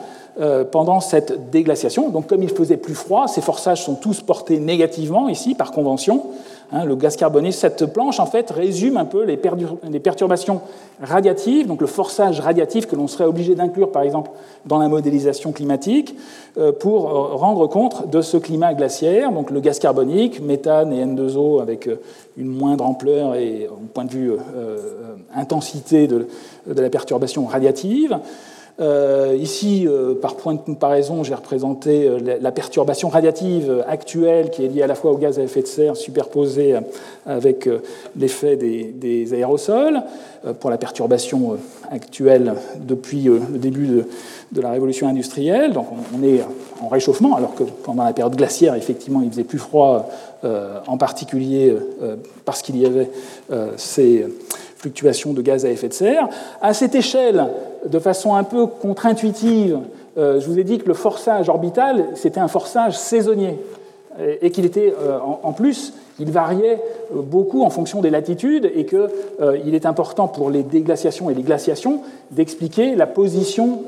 [0.40, 2.10] euh, pendant cette déglaciation.
[2.10, 6.26] Donc comme il faisait plus froid, ces forçages sont tous portés négativement ici par convention.
[6.70, 10.60] Hein, le gaz carboné, cette planche en fait résume un peu les, perturbations
[11.02, 14.30] radiatives, donc le forçage radiatif que l'on serait obligé d'inclure par exemple
[14.64, 16.14] dans la modélisation climatique
[16.56, 21.04] euh, pour euh, rendre compte de ce climat glaciaire, donc le gaz carbonique, méthane et
[21.04, 21.90] N2O avec
[22.36, 24.32] une moindre ampleur et au point de vue
[25.34, 26.28] intensité de,
[26.68, 28.20] de la perturbation radiative.
[28.80, 34.64] Euh, ici, euh, par point de comparaison, j'ai représenté euh, la, perturbation radiative actuelle qui
[34.64, 36.76] est liée à la fois au gaz à effet de serre superposé
[37.26, 37.68] avec
[38.16, 40.02] l'effet des, aérosols,
[40.60, 41.58] pour la perturbation
[41.90, 44.04] actuelle depuis le début
[44.52, 45.72] de, la révolution industrielle.
[45.72, 46.40] Donc on, est
[46.80, 50.08] en réchauffement, alors que pendant la période glaciaire, effectivement, il faisait plus froid,
[50.86, 51.74] en particulier
[52.44, 53.10] parce qu'il y avait
[53.76, 54.26] ces
[54.76, 56.28] fluctuations de gaz à effet de serre.
[56.60, 57.46] À cette échelle,
[57.86, 59.78] de façon un peu contre-intuitive,
[60.16, 63.58] euh, je vous ai dit que le forçage orbital, c'était un forçage saisonnier
[64.40, 66.82] et qu'il était euh, en plus, il variait
[67.14, 71.42] euh, beaucoup en fonction des latitudes et qu'il est important pour les déglaciations et les
[71.42, 72.00] glaciations
[72.32, 73.82] d'expliquer la position,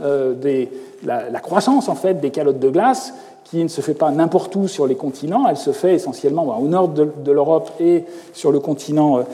[1.04, 3.12] la, croissance en fait des calottes de glace
[3.44, 6.68] qui ne se fait pas n'importe où sur les continents, elle se fait essentiellement au
[6.68, 9.24] nord de l'Europe et sur le continent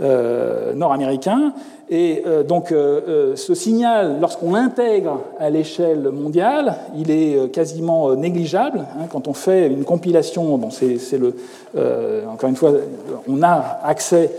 [0.00, 1.52] euh, nord-américain.
[1.90, 8.80] Et euh, donc euh, ce signal, lorsqu'on l'intègre à l'échelle mondiale, il est quasiment négligeable.
[8.80, 9.06] Hein.
[9.10, 12.72] quand on fait une compilation, encore une fois,
[13.28, 14.30] on a accès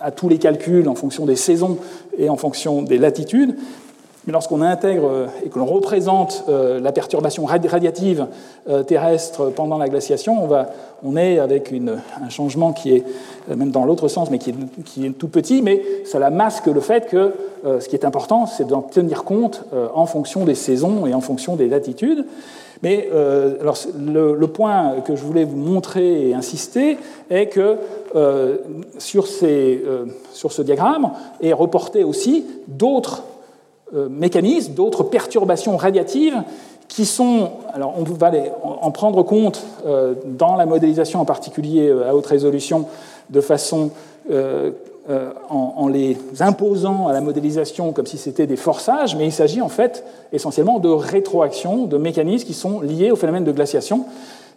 [0.00, 1.78] à tous les calculs en fonction des saisons
[2.18, 3.56] et en fonction des latitudes.
[4.26, 8.26] Mais lorsqu'on intègre euh, et que l'on représente euh, la perturbation radiative
[8.68, 10.46] euh, terrestre pendant la glaciation,
[11.02, 13.04] on, est avec un changement qui est,
[13.48, 17.32] même dans l'autre sens, mais qui est, tout petit, mais cela masque le fait que
[17.64, 19.64] ce qui est important, c'est d'en tenir compte
[19.94, 22.26] en fonction des saisons et en fonction des latitudes.
[22.82, 23.08] Mais
[23.60, 26.98] alors, le, point que je voulais vous montrer et insister
[27.30, 27.76] est que
[28.98, 33.24] sur, sur ce diagramme est reporté aussi d'autres
[33.92, 36.42] mécanismes, d'autres perturbations radiatives
[36.90, 38.32] qui sont, alors on va
[38.62, 42.86] en prendre compte euh, dans la modélisation en particulier euh, à haute résolution
[43.30, 43.90] de façon
[45.48, 49.68] en, les imposant à la modélisation comme si c'était des forçages, mais il s'agit en
[49.68, 54.04] fait essentiellement de rétroaction, de mécanismes qui sont liés au phénomène de glaciation.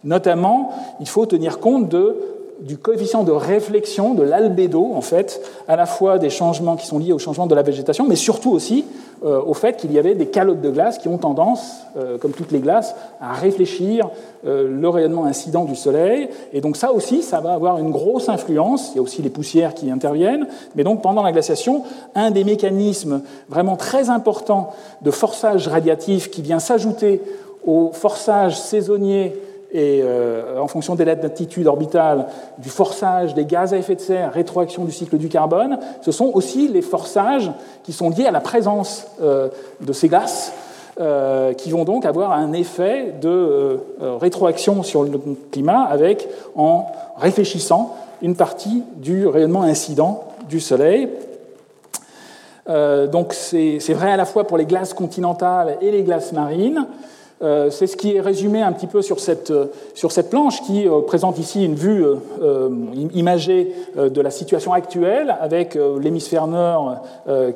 [0.04, 0.70] Notamment,
[1.00, 2.16] il faut tenir compte de
[2.64, 6.98] du coefficient de réflexion, de l'albédo, en fait, à la fois des changements qui sont
[6.98, 8.86] liés au changement de la végétation, mais surtout aussi
[9.24, 12.32] euh, au fait qu'il y avait des calottes de glace qui ont tendance, euh, comme
[12.32, 14.08] toutes les glaces, à réfléchir
[14.46, 16.28] euh, le rayonnement incident du Soleil.
[16.52, 18.92] Et donc ça aussi, ça va avoir une grosse influence.
[18.92, 20.46] Il y a aussi les poussières qui interviennent.
[20.74, 21.84] Mais donc pendant la glaciation,
[22.14, 27.20] un des mécanismes vraiment très importants de forçage radiatif qui vient s'ajouter
[27.66, 29.34] au forçage saisonnier
[29.74, 34.32] et euh, en fonction des latitudes orbitales, du forçage des gaz à effet de serre,
[34.32, 37.50] rétroaction du cycle du carbone, ce sont aussi les forçages
[37.82, 39.48] qui sont liés à la présence euh,
[39.80, 40.52] de ces glaces,
[41.00, 45.10] euh, qui vont donc avoir un effet de rétroaction sur le
[45.50, 51.08] climat avec, en réfléchissant, une partie du rayonnement incident du Soleil.
[52.68, 56.86] donc c'est vrai à la fois pour les glaces continentales et les glaces marines.
[57.42, 60.62] Euh, c'est ce qui est résumé un petit peu sur cette, euh, sur cette planche
[60.62, 62.04] qui euh, présente ici une vue
[63.14, 66.96] imagée de la situation actuelle avec l'hémisphère nord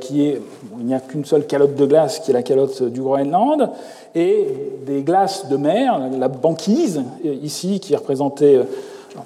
[0.00, 0.40] qui est,
[0.78, 3.70] il n'y a qu'une seule calotte de glace qui est la calotte du Groenland
[4.14, 4.46] et
[4.86, 8.60] des glaces de mer, la banquise ici qui est représentée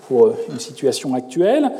[0.08, 1.70] pour une situation actuelle.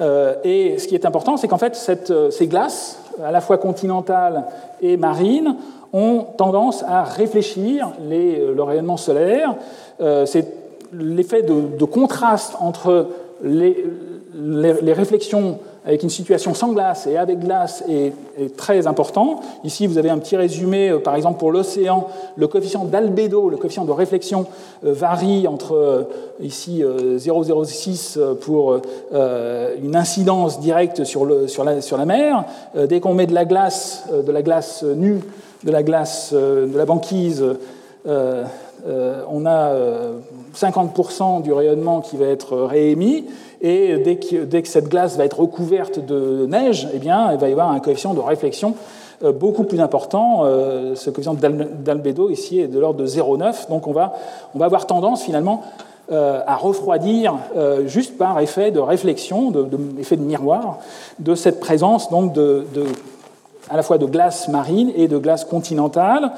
[0.00, 4.44] Et ce qui est important, c'est qu'en fait, cette, ces glaces, à la fois continentales
[4.80, 5.56] et marines,
[5.94, 9.54] ont tendance à réfléchir les, euh, le rayonnement solaire.
[10.00, 10.52] Euh, c'est
[10.92, 13.06] l'effet de, contraste entre
[13.42, 13.84] les,
[14.92, 18.12] réflexions avec une situation sans glace et avec glace est,
[18.56, 19.40] très important.
[19.64, 23.56] Ici, vous avez un petit résumé, euh, par exemple pour l'océan, le coefficient d'albédo, le
[23.56, 24.46] coefficient de réflexion
[24.82, 26.08] varie entre
[26.40, 28.80] ici 0,06 pour
[29.82, 32.44] une incidence directe sur, la, sur la mer.
[32.74, 35.20] Dès qu'on met de la glace, de la glace nue
[35.64, 37.42] de la glace, euh, de la banquise,
[38.06, 38.44] euh,
[38.86, 39.72] euh, on a
[40.54, 43.24] 50% du rayonnement qui va être réémis,
[43.66, 47.52] et dès que, cette glace va être recouverte de neige, eh bien, il va y
[47.52, 48.74] avoir un coefficient de réflexion
[49.40, 50.44] beaucoup plus important.
[50.94, 54.12] Ce coefficient d'albédo ici est de l'ordre de 0,9, donc on va,
[54.60, 55.62] avoir tendance finalement
[56.10, 57.36] à refroidir
[57.86, 60.80] juste par effet de réflexion, de, de, miroir,
[61.18, 62.34] de cette présence donc
[63.70, 66.32] à la fois de glace marine et de glace continentale.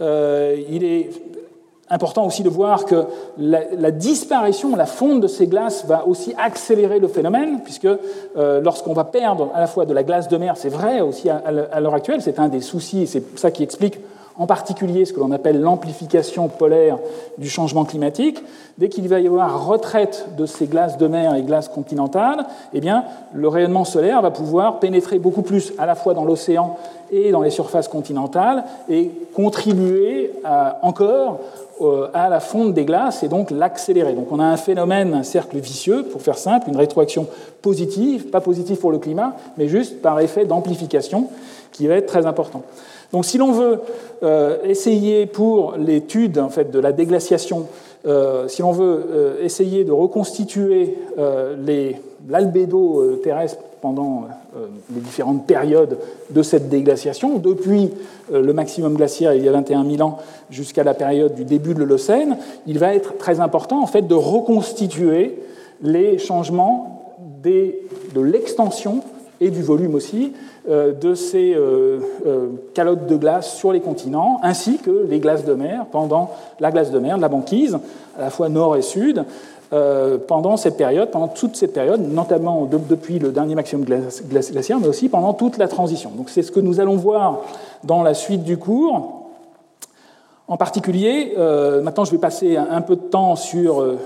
[0.00, 1.10] Euh, il est
[1.94, 3.04] important aussi de voir que
[3.38, 8.92] la, disparition, la fonte de ces glaces va aussi accélérer le phénomène, puisque euh, lorsqu'on
[8.92, 11.94] va perdre à la fois de la glace de mer, c'est vrai aussi à, l'heure
[11.94, 14.00] actuelle, c'est un des soucis, et c'est ça qui explique
[14.36, 16.98] en particulier ce que l'on appelle l'amplification polaire
[17.38, 18.42] du changement climatique,
[18.78, 22.80] dès qu'il va y avoir retraite de ces glaces de mer et glaces continentales, eh
[22.80, 26.76] bien, le rayonnement solaire va pouvoir pénétrer beaucoup plus à la fois dans l'océan
[27.12, 30.32] et dans les surfaces continentales et contribuer
[30.82, 31.63] encore euh,
[32.12, 34.12] à la fonte des glaces et donc l'accélérer.
[34.12, 37.26] Donc on a un phénomène, un cercle vicieux, pour faire simple, une rétroaction
[37.62, 41.28] positive, pas positive pour le climat, mais juste par effet d'amplification
[41.72, 42.62] qui va être très important.
[43.12, 43.80] Donc si l'on veut
[44.22, 47.66] euh, essayer pour l'étude en fait, de la déglaciation,
[48.06, 50.96] euh, si l'on veut essayer de reconstituer
[52.28, 54.28] l'albédo terrestre pendant
[54.94, 55.98] les différentes périodes
[56.30, 57.90] de cette déglaciation, depuis
[58.32, 60.18] le maximum glaciaire il y a 21 000 ans
[60.48, 64.14] jusqu'à la période du début de l'Holocène, il va être très important en fait de
[64.14, 65.38] reconstituer
[65.82, 69.02] les changements de l'extension
[69.40, 70.32] et du volume aussi
[70.68, 75.44] euh, de ces euh, euh, calottes de glace sur les continents, ainsi que les glaces
[75.44, 77.78] de mer pendant la glace de mer, la banquise,
[78.16, 79.24] à la fois nord et sud,
[80.28, 85.08] pendant cette période, pendant toute cette période, notamment depuis le dernier maximum glaciaire, mais aussi
[85.08, 86.10] pendant toute la transition.
[86.16, 87.40] Donc c'est ce que nous allons voir
[87.82, 89.24] dans la suite du cours.
[90.46, 93.98] En particulier, euh, maintenant je vais passer un peu de temps sur euh,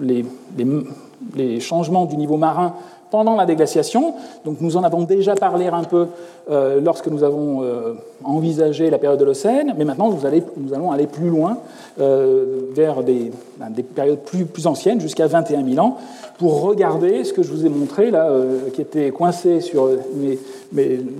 [0.00, 2.74] les, changements du niveau marin
[3.10, 4.14] pendant la déglaciation.
[4.44, 6.06] Nous en avons déjà parlé un peu
[6.50, 7.62] euh, lorsque nous avons
[8.24, 11.58] envisagé la période de l'Océan, mais maintenant nous, allons aller plus loin
[11.98, 15.96] vers des, ben, des, périodes plus, plus anciennes, jusqu'à 21 000 ans,
[16.38, 18.30] pour regarder ce que je vous ai montré là,
[18.72, 19.90] qui était coincé sur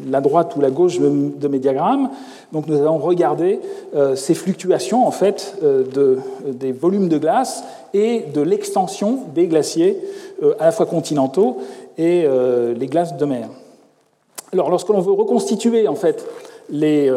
[0.08, 2.10] la droite ou la gauche de mes diagrammes.
[2.52, 3.60] Donc nous allons regarder
[3.94, 7.62] euh, ces fluctuations en fait euh, de, des volumes de glace
[7.92, 9.98] et de l'extension des glaciers
[10.42, 11.58] euh, à la fois continentaux
[11.98, 12.28] et
[12.78, 13.48] les glaces de mer.
[14.52, 16.24] Alors lorsque l'on veut reconstituer en fait
[16.70, 17.12] les,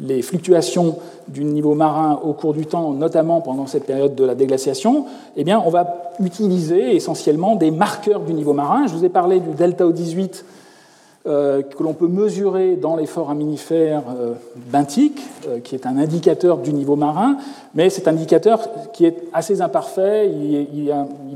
[0.00, 0.96] les fluctuations
[1.28, 5.44] du niveau marin au cours du temps, notamment pendant cette période de la déglaciation, eh
[5.44, 8.86] bien, on va utiliser essentiellement des marqueurs du niveau marin.
[8.86, 10.42] Je vous ai parlé du delta O18
[11.26, 14.32] euh, que l'on peut mesurer dans les foraminifères euh,
[14.74, 17.36] euh, qui est un indicateur du niveau marin,
[17.74, 20.88] mais cet indicateur qui est assez imparfait, il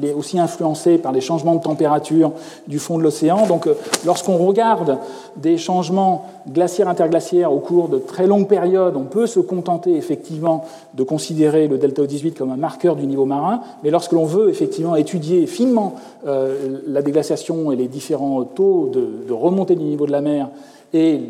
[0.02, 2.32] est, aussi influencé par les changements de température
[2.66, 3.46] du fond de l'océan.
[3.46, 3.68] Donc
[4.06, 4.96] lorsqu'on regarde
[5.36, 10.64] des changements glaciaires-interglaciaires au cours de très longues périodes, on peut se contenter effectivement
[10.94, 14.50] de considérer le delta O18 comme un marqueur du niveau marin, mais lorsque l'on veut
[14.50, 20.12] effectivement étudier finement la déglaciation et les différents taux de, de remontée du niveau de
[20.12, 20.48] la mer
[20.94, 21.20] et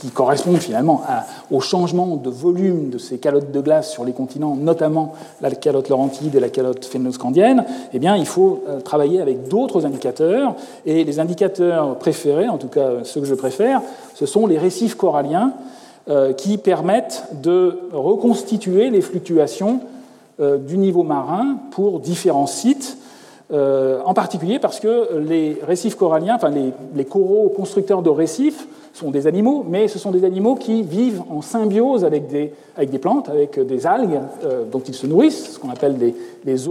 [0.00, 1.02] qui correspondent finalement
[1.50, 5.88] au changement de volume de ces calottes de glace sur les continents, notamment la calotte
[5.88, 10.54] laurentide et la calotte phénoscandienne, eh bien, il faut euh, travailler avec d'autres indicateurs.
[10.86, 13.82] Et les indicateurs préférés, en tout cas ceux que je préfère,
[14.14, 15.52] ce sont les récifs coralliens
[16.08, 19.80] euh, qui permettent de reconstituer les fluctuations
[20.40, 22.96] euh, du niveau marin pour différents sites
[23.52, 26.52] euh, en particulier parce que les récifs coralliens, enfin
[26.94, 31.22] les, coraux constructeurs de récifs, sont des animaux, mais ce sont des animaux qui vivent
[31.28, 35.54] en symbiose avec des, avec des plantes, avec des algues euh, dont ils se nourrissent,
[35.54, 36.68] ce qu'on appelle des, des.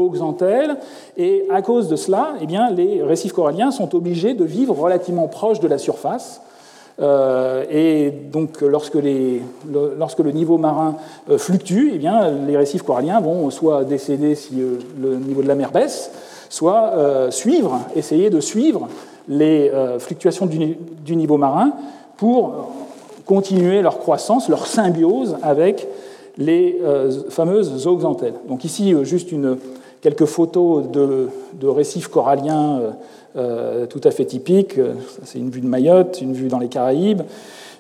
[1.18, 5.28] Et à cause de cela, eh bien, les récifs coralliens sont obligés de vivre relativement
[5.28, 6.42] proches de la surface.
[7.02, 9.42] Euh, et donc, lorsque, les,
[9.98, 10.96] lorsque, le niveau marin
[11.38, 14.56] fluctue, eh bien, les récifs coralliens vont soit décéder si
[15.02, 16.12] le niveau de la mer baisse,
[16.50, 18.90] soit euh, suivre, essayer de suivre
[19.28, 21.74] les euh, fluctuations du, niveau marin
[22.18, 22.72] pour
[23.26, 25.88] continuer leur croissance, leur symbiose avec
[26.38, 28.34] les euh, fameuses zooxanthelles.
[28.48, 29.30] Donc ici, juste
[30.02, 31.30] quelques photos de,
[31.68, 32.82] récifs coralliens
[33.90, 34.80] tout à fait typiques.
[35.24, 37.22] C'est une vue de Mayotte, une vue dans les Caraïbes.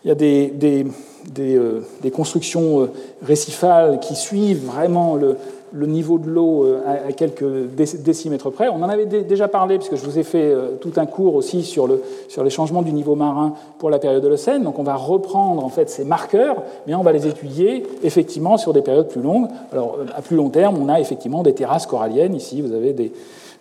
[0.05, 2.87] Il y a des constructions
[3.23, 5.37] récifales qui suivent vraiment le,
[5.71, 7.45] le niveau de l'eau euh, à quelques
[7.75, 8.69] décimètres près.
[8.69, 11.63] On en avait déjà parlé, puisque je vous ai fait euh, tout un cours aussi
[11.63, 14.63] sur, le, sur les changements du niveau marin pour la période de l'Holocène.
[14.63, 18.73] Donc on va reprendre en fait ces marqueurs, mais on va les étudier effectivement sur
[18.73, 19.47] des périodes plus longues.
[19.71, 22.35] Alors euh, à plus long terme, on a effectivement des terrasses coralliennes.
[22.35, 23.11] Ici, vous avez des,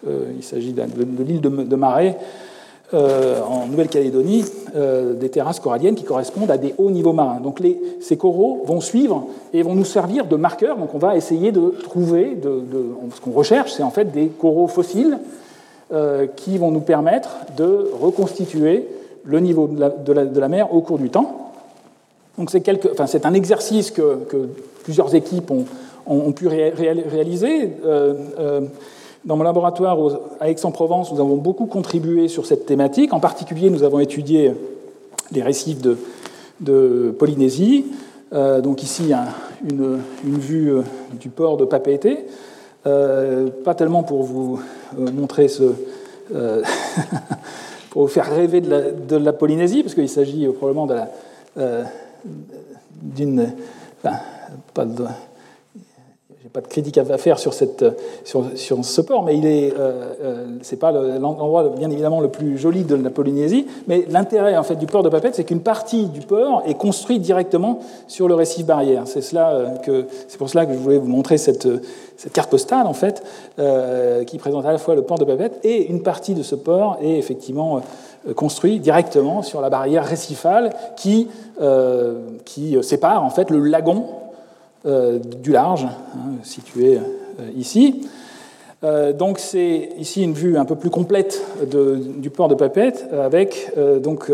[0.06, 0.82] il s'agit de,
[1.22, 2.16] l'île de, de Marais.
[2.94, 7.38] Euh, en Nouvelle-Calédonie euh, des terrasses coralliennes qui correspondent à des hauts niveaux marins.
[7.38, 7.60] Donc
[8.00, 10.78] ces coraux vont suivre et vont nous servir de marqueurs.
[10.78, 15.18] Donc on va essayer de trouver, ce qu'on recherche, c'est en fait des coraux fossiles
[15.92, 17.28] euh, qui vont nous permettre
[17.58, 18.88] de reconstituer
[19.22, 21.52] le niveau de la, mer au cours du temps.
[22.38, 24.48] Donc c'est, un exercice que,
[24.84, 25.50] plusieurs équipes
[26.06, 27.70] ont, pu réaliser.
[29.24, 29.98] Dans mon laboratoire
[30.40, 33.12] à Aix-en-Provence, nous avons beaucoup contribué sur cette thématique.
[33.12, 34.52] En particulier, nous avons étudié
[35.32, 37.86] les récifs de, Polynésie.
[38.32, 39.12] donc ici,
[39.68, 40.72] une, vue
[41.20, 42.08] du port de Papeete.
[42.84, 44.60] pas tellement pour vous
[44.96, 45.64] montrer ce...
[47.90, 50.88] pour vous faire rêver de la, de la Polynésie, parce qu'il s'agit probablement
[53.02, 53.52] d'une...
[54.02, 54.16] Enfin,
[54.74, 55.04] pas de,
[56.52, 60.92] pas de critique à faire sur, ce port, mais il est, euh, euh c'est pas
[60.92, 63.66] l'endroit bien évidemment le plus joli de la Polynésie.
[63.86, 67.22] Mais l'intérêt en fait du port de Papette, c'est qu'une partie du port est construite
[67.22, 69.02] directement sur le récif barrière.
[69.06, 70.02] C'est euh,
[70.38, 71.68] pour cela que je voulais vous montrer cette,
[72.32, 73.22] carte postale en fait,
[73.58, 76.54] euh, qui présente à la fois le port de Papette et une partie de ce
[76.54, 77.80] port est effectivement
[78.34, 81.28] construit directement sur la barrière récifale qui,
[82.44, 84.04] qui sépare en fait le lagon
[84.88, 86.98] du large, hein, situé
[87.40, 88.02] euh, ici.
[88.84, 93.72] Euh, donc c'est ici une vue un peu plus complète du port de Papette avec
[94.02, 94.30] donc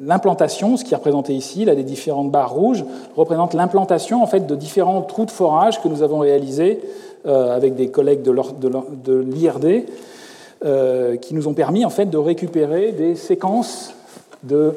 [0.00, 2.84] l'implantation, ce qui est représenté ici, là les différentes barres rouges
[3.16, 6.80] représentent l'implantation en fait de différents trous de forage que nous avons réalisés
[7.24, 9.86] avec des collègues de l'IRD
[11.20, 13.92] qui nous ont permis en fait de récupérer des séquences
[14.44, 14.74] de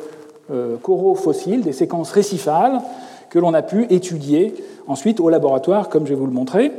[0.81, 2.81] coraux fossiles, des séquences récifales
[3.35, 4.55] que l'on a pu étudier
[4.87, 6.71] ensuite au laboratoire, comme je vais vous le montrer.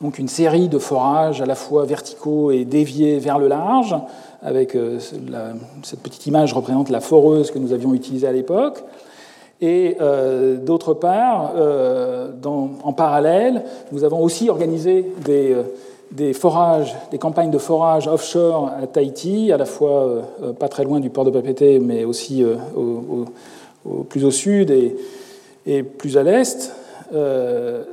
[0.00, 3.94] Donc une série de forages à la fois verticaux et déviés vers le large,
[4.40, 4.98] avec euh,
[5.82, 8.82] cette petite image représente la foreuse que nous avions utilisée à l'époque.
[9.60, 13.62] Et euh, d'autre part, euh, en parallèle,
[13.92, 19.66] nous avons aussi organisé des, forages, des campagnes de forage offshore à Tahiti, à la
[19.66, 20.22] fois
[20.58, 22.42] pas très loin du port de Papeete, mais aussi
[24.08, 24.96] plus au sud et,
[25.68, 26.72] et plus à l'est,
[27.14, 27.84] euh,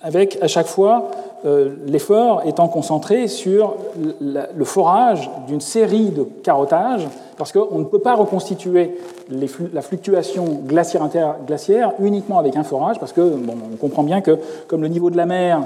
[0.00, 1.10] avec à chaque fois
[1.44, 3.76] euh, l'effort étant concentré sur
[4.20, 8.96] le forage d'une série de carottages, parce qu'on ne peut pas reconstituer
[9.30, 14.88] la fluctuation glaciaire-interglaciaire uniquement avec un forage, parce que on comprend bien que comme le
[14.88, 15.60] niveau de la mer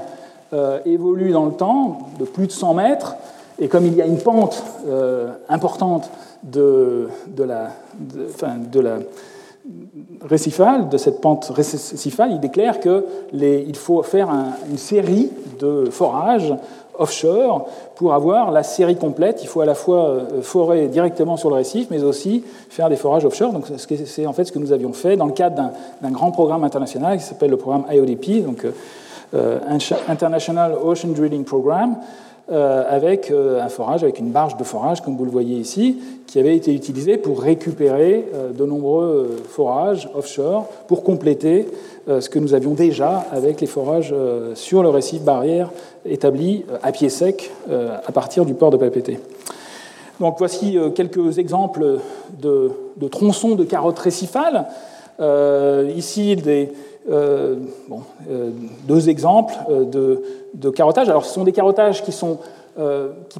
[0.53, 3.15] euh, évolue dans le temps de plus de 100 mètres,
[3.59, 4.61] et comme il y a une pente
[5.47, 6.09] importante
[6.41, 7.69] de, de la,
[8.71, 8.97] de la
[10.29, 14.29] de cette pente récifale, il déclare qu'il faut faire
[14.69, 16.53] une série de forages
[16.97, 19.39] offshore pour avoir la série complète.
[19.41, 22.95] Il faut à la fois euh, forer directement sur le récif, mais aussi faire des
[22.95, 23.51] forages offshore.
[23.51, 25.71] Donc c'est en fait ce que nous avions fait dans le cadre
[26.01, 28.65] d'un grand programme international qui s'appelle le programme IODP, donc
[29.33, 29.59] euh,
[30.07, 31.95] International Ocean Drilling Program,
[32.51, 35.99] euh, avec euh, un forage, avec une barge de forage, comme vous le voyez ici,
[36.27, 41.67] qui avait été utilisée pour récupérer euh, de nombreux forages offshore pour compléter
[42.05, 44.13] ce que nous avions déjà avec les forages
[44.55, 45.71] sur le récif barrière
[46.05, 49.17] établi à pied sec à partir du port de Papeete.
[50.19, 51.99] Donc voici quelques exemples
[52.41, 54.65] de, de tronçons de carottes récifales.
[55.95, 56.73] ici, des,
[57.09, 57.55] euh,
[58.29, 58.51] euh,
[58.87, 60.23] deux exemples euh, de,
[60.53, 61.09] de, carottage.
[61.09, 62.13] Alors, ce sont des carottages qui,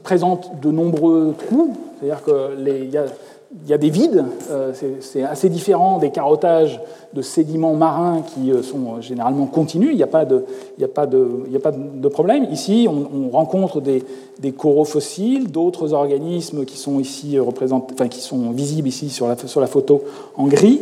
[0.04, 3.00] présentent de nombreux trous, c'est-à-dire qu'il
[3.68, 4.26] y, a des vides,
[5.02, 6.80] c'est assez différent des carottages
[7.14, 12.48] de sédiments marins qui sont généralement continus, il n'y a, pas de, problème.
[12.52, 17.40] Ici, on, rencontre des, coraux fossiles, d'autres organismes qui sont, ici
[18.54, 19.28] visibles ici sur
[19.62, 20.04] la photo
[20.36, 20.82] en gris.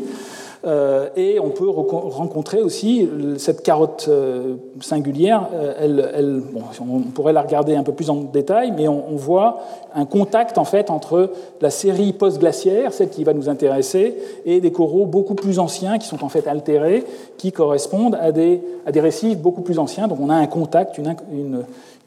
[0.63, 5.47] Euh, et on peut rencontrer aussi cette carotte euh, singulière.
[5.53, 6.41] Euh,
[6.79, 9.59] on pourrait la regarder un peu plus en détail, mais on, voit
[9.95, 11.31] un contact en fait entre
[11.61, 16.07] la série post-glaciaire, celle qui va nous intéresser, et des coraux beaucoup plus anciens qui
[16.07, 17.03] sont en fait altérés,
[17.37, 18.61] qui correspondent à des,
[18.95, 20.07] récifs beaucoup plus anciens.
[20.07, 21.15] Donc on a un contact, une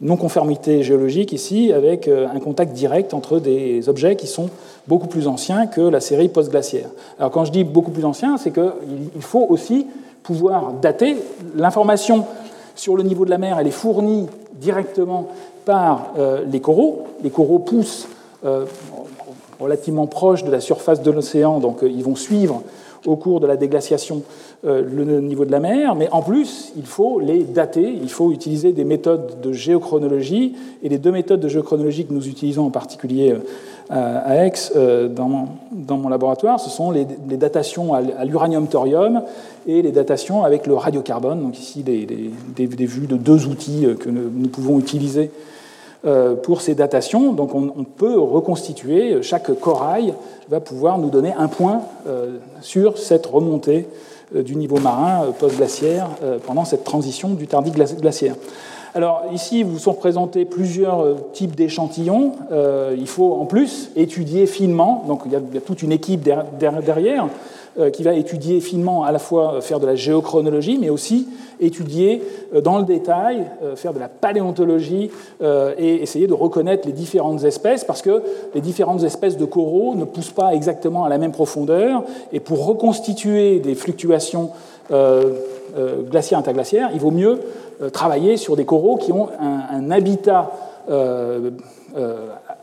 [0.01, 4.51] non-conformité géologique ici, avec euh, un contact direct entre des objets qui sont
[4.89, 6.89] beaucoup plus anciens que la série post-glaciaire.
[7.19, 9.87] Alors quand je dis beaucoup plus ancien, c'est qu'il faut aussi
[10.23, 11.17] pouvoir dater.
[11.55, 12.27] L'information
[12.75, 15.29] sur le niveau de la mer, elle est fournie directement
[15.65, 17.07] par euh, les coraux.
[17.23, 18.09] Les coraux poussent
[18.45, 18.67] euh,
[19.61, 22.63] relativement proches de la surface de l'océan, donc ils vont suivre
[23.07, 24.23] au cours de la déglaciation
[24.65, 28.33] euh, le niveau de la mer, mais en plus, il faut les dater, il faut
[28.33, 32.71] utiliser des méthodes de géochronologie, et les deux méthodes de géochronologie que nous utilisons en
[32.71, 33.35] particulier
[33.91, 37.05] euh, à Aix euh, dans mon, dans mon laboratoire, ce sont les,
[37.37, 39.23] datations à l'uranium-thorium
[39.67, 43.87] et les datations avec le radiocarbone, donc ici des, des, des vues de deux outils
[44.01, 45.31] que nous pouvons utiliser
[46.43, 47.33] pour ces datations.
[47.33, 50.15] Donc on, peut reconstituer, chaque corail
[50.49, 51.81] va pouvoir nous donner un point
[52.61, 53.87] sur cette remontée
[54.35, 58.35] euh, du niveau marin euh, post-glaciaire euh, pendant cette transition du tardis glaciaire.
[58.95, 62.35] Alors ici, vous sont présentés plusieurs types d'échantillons.
[62.97, 67.27] il faut en plus étudier finement, donc il y a, toute une équipe derrière.
[67.93, 71.27] qui va étudier finement à la fois faire de la géochronologie, mais aussi
[71.65, 72.23] étudier
[72.63, 73.47] dans le détail,
[73.77, 75.11] faire de la paléontologie
[75.43, 78.23] et essayer de reconnaître les différentes espèces, parce que
[78.55, 82.67] les différentes espèces de coraux ne poussent pas exactement à la même profondeur, et pour
[82.67, 84.51] reconstituer des fluctuations
[86.11, 87.41] glaciaires interglaciaires, il vaut mieux
[87.93, 90.53] travailler sur des coraux qui ont un, habitat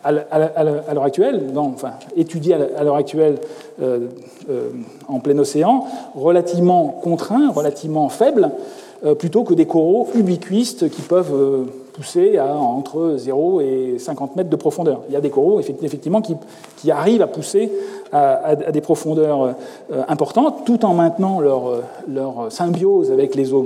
[0.03, 0.11] à
[0.93, 1.41] l'heure actuelle,
[2.15, 3.37] étudié à l'heure actuelle
[3.81, 4.07] euh,
[4.49, 4.69] euh,
[5.07, 5.85] en plein océan,
[6.15, 8.51] relativement contraint, relativement faible, euh,
[9.17, 14.55] plutôt que des coraux ubiquistes qui peuvent pousser à entre 0 et 50 mètres de
[14.55, 15.01] profondeur.
[15.09, 17.71] Il y a des coraux effectivement qui, arrivent à pousser
[18.11, 19.55] à, des profondeurs
[20.07, 23.65] importantes, tout en maintenant leur, symbiose avec les eaux.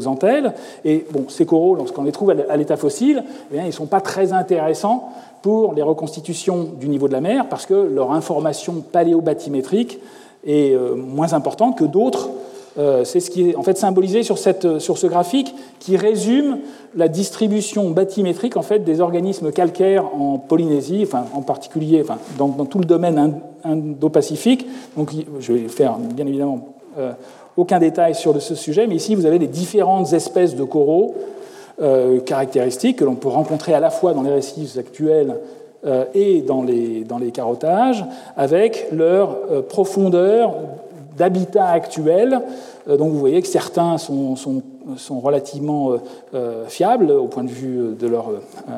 [0.85, 3.23] Et bon, ces coraux, lorsqu'on les trouve à l'état fossile,
[3.53, 5.09] eh ils ne sont pas très intéressants
[5.45, 9.99] pour les reconstitutions du niveau de la mer parce que leur information paléobathymétrique
[10.43, 12.29] est euh, moins importante que d'autres.
[12.77, 16.59] Euh, c'est ce qui est en fait symbolisé sur, cette, sur ce graphique qui résume
[16.95, 22.49] la distribution bathymétrique en fait, des organismes calcaires en Polynésie, enfin, en particulier enfin, dans,
[22.65, 24.67] tout le domaine indo-pacifique.
[24.97, 26.67] Donc, je vais faire bien évidemment
[26.97, 27.13] euh,
[27.57, 31.15] aucun détail sur ce sujet, mais ici vous avez les différentes espèces de coraux
[31.81, 35.35] euh, caractéristiques que l'on peut rencontrer à la fois dans les récifs actuels
[35.85, 38.05] euh, et dans les, dans les carottages,
[38.37, 40.55] avec leur euh, profondeur
[41.17, 42.41] d'habitat actuel.
[42.87, 44.61] donc vous voyez que certains sont, sont,
[44.97, 45.93] sont relativement
[46.67, 48.31] fiables au point de vue de leur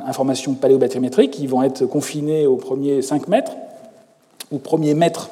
[0.05, 3.53] information paléobathymétrique, qui vont être confinés aux premiers 5 mètres,
[4.51, 5.29] ou premiers mètres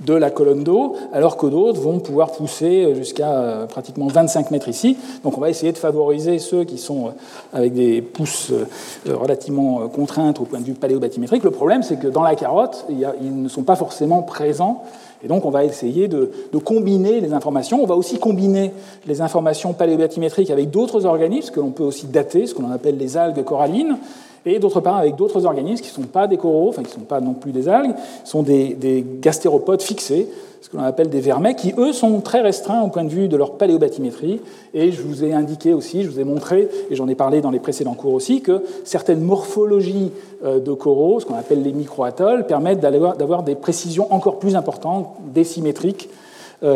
[0.00, 4.68] de la colonne d'eau, alors que d'autres vont pouvoir pousser jusqu'à euh, pratiquement 25 mètres
[4.68, 4.96] ici.
[5.24, 7.10] Donc on va essayer de favoriser ceux qui sont euh,
[7.54, 11.42] avec des pousses euh, relativement contraintes au point de vue paléobathymétrique.
[11.44, 14.84] Le problème, c'est que dans la carotte, ils ne sont pas forcément présents.
[15.22, 16.30] Et donc on va essayer de,
[16.64, 17.82] combiner les informations.
[17.82, 18.72] On va aussi combiner
[19.06, 22.98] les informations paléobathymétriques avec d'autres organismes que l'on peut aussi dater, ce que l'on appelle
[22.98, 23.98] les algues corallines
[24.46, 27.00] et d'autre part avec d'autres organismes qui ne sont pas des coraux, enfin qui ne
[27.00, 27.94] sont pas non plus des algues,
[28.24, 30.28] sont des, gastéropodes fixés,
[30.62, 33.28] ce que l'on appelle des vermets, qui eux sont très restreints au point de vue
[33.28, 34.40] de leur paléobathymétrie.
[34.72, 37.50] Et je vous ai indiqué aussi, je vous ai montré, et j'en ai parlé dans
[37.50, 40.12] les précédents cours aussi, que certaines morphologies
[40.44, 45.08] euh, de coraux, ce qu'on appelle les microatolls, permettent d'avoir des précisions encore plus importantes,
[45.34, 46.08] désymétriques,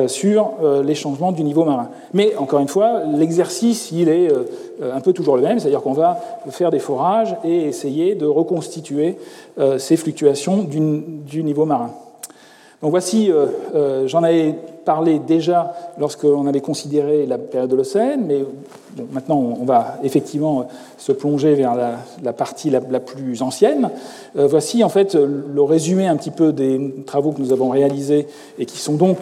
[0.07, 1.89] sur euh, les changements du niveau marin.
[2.13, 4.45] Mais encore une fois, l'exercice, il est euh,
[4.95, 6.21] un peu toujours le même, c'est-à-dire qu'on va
[6.51, 9.17] faire des forages et essayer de reconstituer
[9.79, 11.91] ces fluctuations du niveau marin.
[12.81, 13.31] Donc voici,
[14.07, 14.55] j'en avais
[14.87, 18.43] parlé déjà lorsqu'on avait considéré la période de l'Océan, mais
[19.13, 20.67] maintenant on va effectivement
[20.99, 23.91] se plonger vers la, partie la, plus ancienne.
[24.35, 28.27] voici en fait le résumé un petit peu des travaux que nous avons réalisés
[28.59, 29.19] et qui sont donc,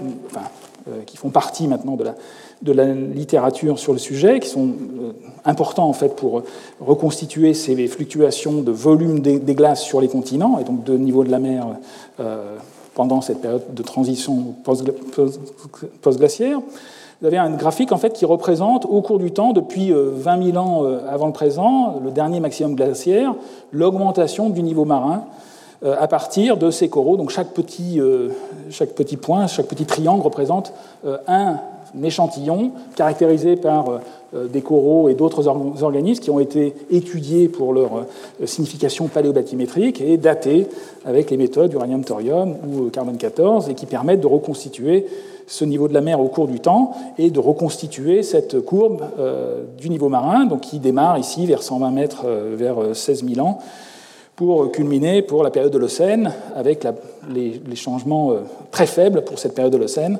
[0.89, 2.15] euh, qui font partie maintenant de la,
[2.63, 5.13] de la, littérature sur le sujet, qui sont euh,
[5.45, 6.43] importants en fait pour
[6.81, 11.31] reconstituer ces fluctuations de volume des, glaces sur les continents et donc de niveau de
[11.31, 11.67] la mer
[12.21, 12.57] euh,
[12.95, 16.61] pendant cette période de transition post-glaciaire.
[17.21, 20.57] Vous avez un graphique en fait qui représente au cours du temps, depuis 20 000
[20.57, 23.35] ans avant le présent, le dernier maximum glaciaire,
[23.73, 25.25] l'augmentation du niveau marin
[25.85, 27.17] euh, à partir de ces coraux.
[27.17, 28.31] Donc chaque petit, euh,
[29.23, 30.73] point, chaque petit triangle représente
[31.07, 31.19] euh,
[31.97, 34.01] un échantillon caractérisé par
[34.35, 38.05] des coraux et d'autres organismes qui ont été étudiés pour leur
[38.45, 40.67] signification paléobathymétrique et datés
[41.07, 45.07] avec les méthodes uranium-thorium ou carbone-14 et qui permettent de reconstituer
[45.47, 49.03] ce niveau de la mer au cours du temps et de reconstituer cette courbe
[49.79, 53.61] du niveau marin donc qui démarre ici vers 120 mètres vers 16 000 ans
[54.39, 56.87] pour culminer pour la période de l'Océan, avec
[57.29, 58.37] les, changements euh,
[58.71, 60.15] très faibles pour cette période de l'Océan,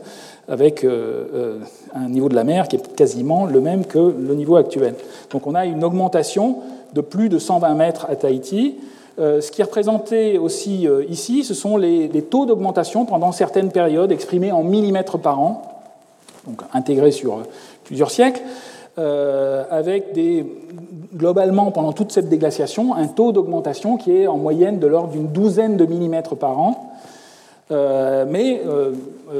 [0.49, 1.59] avec euh, euh,
[1.95, 4.97] un niveau de la mer qui est quasiment le même que le niveau actuel.
[5.31, 6.57] Donc on a une augmentation
[6.95, 8.79] de plus de 120 mètres à Tahiti.
[9.19, 14.11] ce qui est représenté aussi ici, ce sont les, les taux d'augmentation pendant certaines périodes
[14.11, 15.63] exprimés en millimètres par an,
[16.45, 17.45] donc intégrés sur
[17.85, 18.41] plusieurs siècles.
[18.99, 20.45] Euh, avec des,
[21.15, 25.29] globalement, pendant toute cette déglaciation, un taux d'augmentation qui est en moyenne de l'ordre d'une
[25.29, 26.95] douzaine de millimètres par an.
[27.71, 28.93] Euh, mais euh,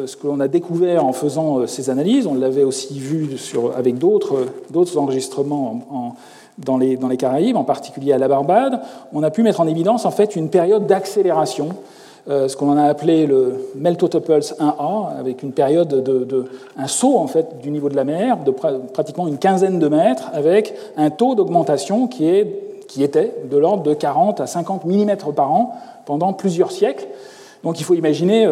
[0.07, 3.37] ce que l'on a découvert en faisant ces analyses, on l'avait aussi vu
[3.77, 6.15] avec d'autres enregistrements
[6.59, 8.81] dans, les, dans les Caraïbes, en particulier à la Barbade,
[9.13, 11.71] on a pu mettre en évidence en fait une période d'accélération
[12.29, 16.45] ce qu'on a appelé le Meltotoples 1A, avec une période de,
[16.77, 20.31] un saut en fait du niveau de la mer de pratiquement une quinzaine de mètres,
[20.35, 25.17] avec un taux d'augmentation qui, est, qui était de l'ordre de 40 à 50 mm
[25.35, 25.73] par an
[26.05, 27.07] pendant plusieurs siècles.
[27.65, 28.47] Donc il faut imaginer,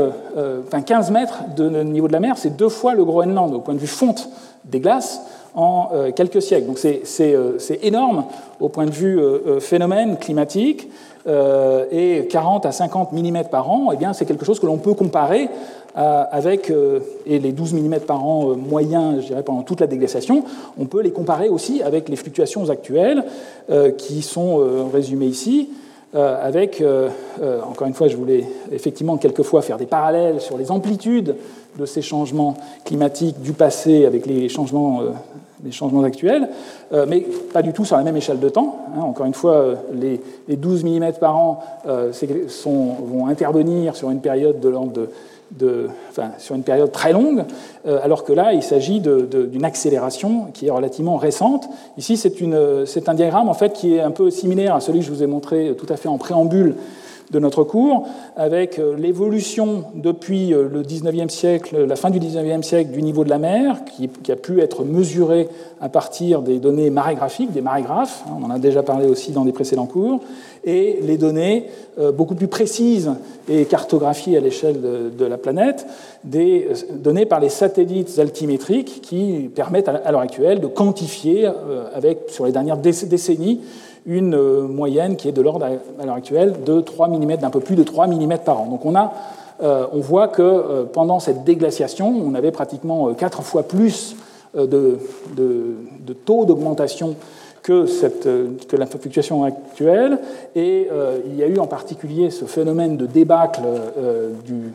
[0.66, 3.74] enfin 15 mètres de niveau de la mer, c'est deux fois le Groenland au point
[3.74, 4.28] de vue fonte
[4.64, 5.20] des glaces
[5.54, 6.66] en quelques siècles.
[6.66, 8.24] Donc c'est énorme
[8.58, 9.20] au point de vue
[9.60, 10.88] phénomène climatique.
[11.28, 15.48] Et 40 à 50 mm par an, eh c'est quelque chose que l'on peut comparer
[15.96, 19.80] euh, avec, euh, et les 12 mm par an euh, moyens, je dirais, pendant toute
[19.80, 20.44] la déglaciation,
[20.78, 23.24] on peut les comparer aussi avec les fluctuations actuelles
[23.96, 25.70] qui sont résumées ici.
[26.14, 26.82] avec,
[27.68, 31.34] encore une fois, je voulais effectivement quelquefois faire des parallèles sur les amplitudes
[31.78, 32.54] de ces changements
[32.84, 35.00] climatiques du passé avec les changements,
[35.64, 36.48] les changements actuels,
[37.08, 38.78] mais pas du tout sur la même échelle de temps.
[38.94, 39.00] Hein.
[39.00, 41.60] Encore une fois, les, 12 mm par an
[42.48, 47.44] sont, vont intervenir sur une période de l'ordre de enfin, sur une période très longue,
[47.86, 51.68] euh, alors que là, il s'agit d'une accélération qui est relativement récente.
[51.96, 55.10] Ici, c'est un diagramme en fait, qui est un peu similaire à celui que je
[55.10, 56.74] vous ai montré tout à fait en préambule
[57.30, 62.62] de notre cours, avec euh, l'évolution depuis euh, le 19e siècle, la fin du 19e
[62.62, 65.48] siècle, du niveau de la mer, qui, a pu être mesuré
[65.80, 69.44] à partir des données marégraphiques, des marégraphes, hein, on en a déjà parlé aussi dans
[69.44, 70.20] des précédents cours,
[70.64, 71.66] et les données
[71.98, 73.10] euh, beaucoup plus précises
[73.48, 75.86] et cartographiées à l'échelle de, la planète,
[76.24, 81.48] données par les satellites altimétriques qui permettent à l'heure actuelle de quantifier,
[81.94, 83.60] avec, sur les dernières décennies,
[84.06, 87.60] une euh, moyenne qui est de l'ordre, à l'heure actuelle, de 3 mm, d'un peu
[87.60, 88.66] plus de 3 mm par an.
[88.66, 88.94] Donc on,
[89.62, 94.16] euh, voit que euh, pendant cette déglaciation, on avait pratiquement 4 fois plus
[94.54, 94.98] de
[96.24, 97.16] taux d'augmentation
[97.66, 100.20] que, cette, euh, que la fluctuation actuelle.
[100.54, 104.30] Et euh, il y a eu en particulier ce phénomène de débâcle euh,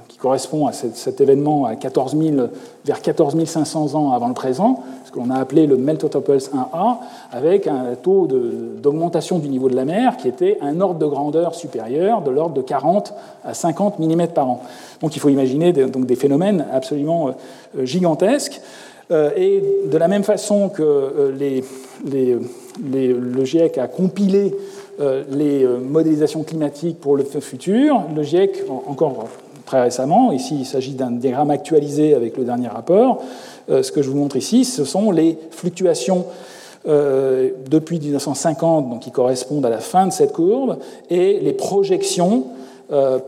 [0.09, 2.47] qui correspond à cet, événement à 14 000,
[2.83, 6.97] vers 14 500 ans avant le présent, ce que l'on a appelé le Meltotoples 1A,
[7.31, 11.55] avec un taux d'augmentation du niveau de la mer qui était un ordre de grandeur
[11.55, 13.13] supérieur, de l'ordre de 40
[13.45, 14.61] à 50 mm par an.
[15.01, 17.31] Donc il faut imaginer donc des phénomènes absolument
[17.83, 18.61] gigantesques.
[19.35, 21.63] Et de la même façon que les
[22.83, 24.55] le GIEC a compilé
[24.99, 28.03] euh, les euh, modélisations climatiques pour le futur.
[28.15, 29.27] Le GIEC, encore
[29.65, 33.21] très récemment, ici il s'agit d'un diagramme actualisé avec le dernier rapport,
[33.69, 36.25] euh, ce que je vous montre ici, ce sont les fluctuations
[36.83, 40.79] depuis 1950, donc qui correspondent à la fin de cette courbe,
[41.11, 42.45] et les projections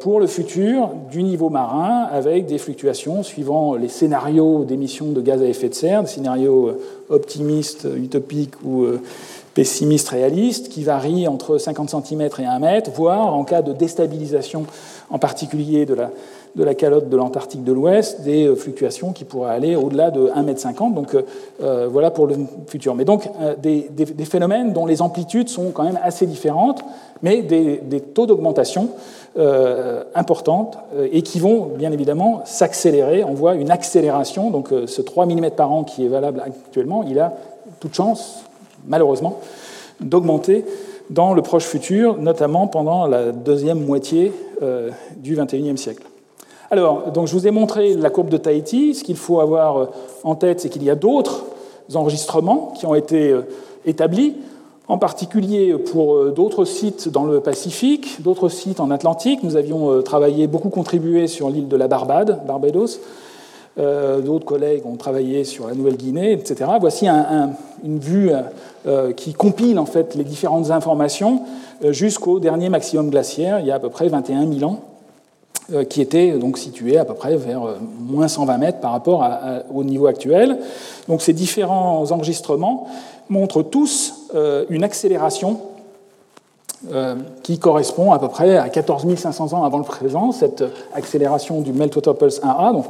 [0.01, 5.41] pour le futur du niveau marin avec des fluctuations suivant les scénarios d'émissions de gaz
[5.41, 6.77] à effet de serre, des scénarios
[7.09, 8.85] optimistes, utopiques ou
[9.53, 14.65] pessimiste réaliste qui varie entre 50 cm et 1 mètre, voire en cas de déstabilisation
[15.09, 16.09] en particulier de la,
[16.55, 20.27] de la calotte de l'Antarctique de l'Ouest, des euh, fluctuations qui pourraient aller au-delà de
[20.27, 20.93] 1,50 m.
[20.93, 21.23] Donc euh,
[21.63, 22.35] euh, voilà pour le
[22.67, 22.93] futur.
[22.95, 23.29] Mais donc
[23.61, 23.89] des,
[24.25, 26.83] phénomènes dont les amplitudes sont quand même assez différentes,
[27.21, 28.89] mais des, taux d'augmentation
[29.37, 30.77] euh, importantes
[31.11, 33.23] et qui vont bien évidemment s'accélérer.
[33.23, 37.19] On voit une accélération, donc ce 3 mm par an qui est valable actuellement, il
[37.19, 37.33] a
[37.79, 38.43] toute chance,
[38.87, 39.39] malheureusement,
[39.99, 40.65] d'augmenter
[41.09, 44.31] dans le proche futur, notamment pendant la deuxième moitié
[45.17, 46.03] du XXIe siècle.
[46.73, 48.95] Alors, donc je vous ai montré la courbe de Tahiti.
[48.95, 49.85] Ce qu'il faut avoir euh,
[50.23, 51.43] en tête, c'est qu'il y a d'autres
[51.93, 53.43] enregistrements qui ont été euh,
[53.85, 54.37] établis,
[54.87, 59.43] en particulier pour d'autres sites dans le Pacifique, d'autres sites en Atlantique.
[59.43, 62.99] Nous avions travaillé, beaucoup contribué sur l'île de la Barbade, Barbados,
[63.79, 66.69] euh, d'autres collègues ont travaillé sur la Nouvelle-Guinée, etc.
[66.79, 68.31] Voici une vue
[68.85, 71.41] euh, qui compile en fait les différentes informations
[71.83, 74.79] euh, jusqu'au dernier maximum glaciaire, il y a à peu près 21 000 ans,
[75.89, 77.61] qui était donc situé à peu près vers
[77.99, 79.25] moins 120 mètres par rapport
[79.73, 80.59] au niveau actuel.
[81.07, 82.87] Donc ces différents enregistrements
[83.29, 84.29] montrent tous
[84.69, 85.61] une accélération
[87.43, 91.71] qui correspond à peu près à 14 500 ans avant le présent, cette accélération du
[91.71, 92.73] Meltotoples 1A.
[92.73, 92.85] Donc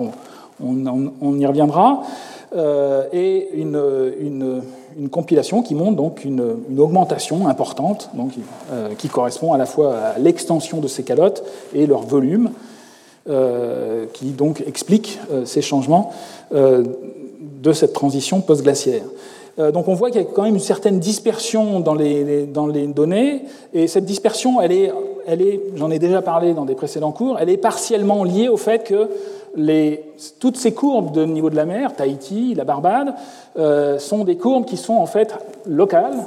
[0.62, 2.04] on, y reviendra,
[2.56, 4.62] euh, et une,
[5.10, 6.42] compilation qui montre donc une,
[6.78, 8.32] augmentation importante, donc,
[8.72, 11.44] euh, qui correspond à la fois à l'extension de ces calottes
[11.74, 12.52] et leur volume,
[13.30, 16.12] euh, qui donc explique ces changements
[16.52, 19.04] de cette transition post-glaciaire.
[19.58, 22.88] Donc on voit qu'il y a quand même une certaine dispersion dans les, dans les
[22.88, 23.44] données,
[23.74, 24.92] et cette dispersion, elle est,
[25.28, 28.58] elle est j'en ai déjà parlé dans des précédents cours, elle est partiellement liée au
[28.58, 29.10] fait que
[30.40, 33.14] toutes ces courbes de niveau de la mer, Tahiti, la Barbade,
[33.58, 35.36] euh, sont des courbes qui sont en fait
[35.66, 36.18] locales.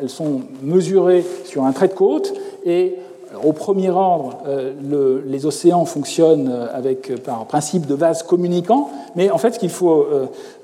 [0.00, 2.32] Elles sont mesurées sur un trait de côte
[2.64, 2.96] et
[3.42, 9.38] au premier ordre, euh, les océans fonctionnent avec, par principe de vase communicant, mais en
[9.38, 10.06] fait, ce qu'il faut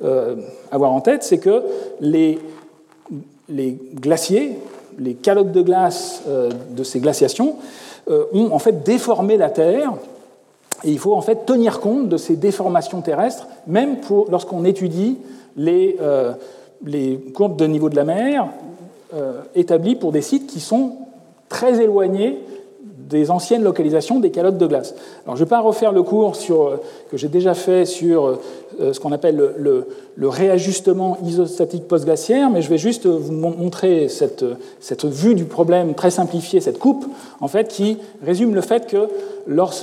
[0.05, 0.37] euh,
[0.71, 1.65] avoir en tête, c'est que
[2.01, 2.39] les,
[3.97, 4.57] glaciers,
[4.99, 7.57] les calottes de glace de ces glaciations,
[8.09, 9.93] ont en fait déformé la Terre
[10.85, 13.97] Et il faut en fait tenir compte de ces déformations terrestres, même
[14.31, 15.19] lorsqu'on étudie
[15.57, 15.97] les,
[16.85, 18.49] les, courbes de niveau de la mer
[19.55, 20.93] établies pour des sites qui sont
[21.49, 22.39] très éloignés
[23.11, 24.95] des anciennes localisations des calottes de glace.
[25.25, 26.77] Alors, je ne vais pas refaire le cours sur, euh,
[27.11, 28.39] que j'ai déjà fait sur
[28.81, 29.87] euh, ce qu'on appelle le,
[30.29, 34.45] réajustement isostatique post-glaciaire, mais je vais juste vous montrer cette,
[35.05, 37.07] vue du problème très simplifiée, cette coupe,
[37.41, 39.09] en fait, qui résume le fait que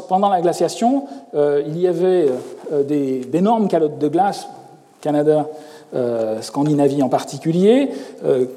[0.08, 1.06] pendant la glaciation,
[1.36, 2.28] euh, il y avait
[2.88, 4.48] d'énormes calottes de glace,
[5.02, 5.48] Canada,
[5.94, 7.90] euh, Scandinavie en particulier,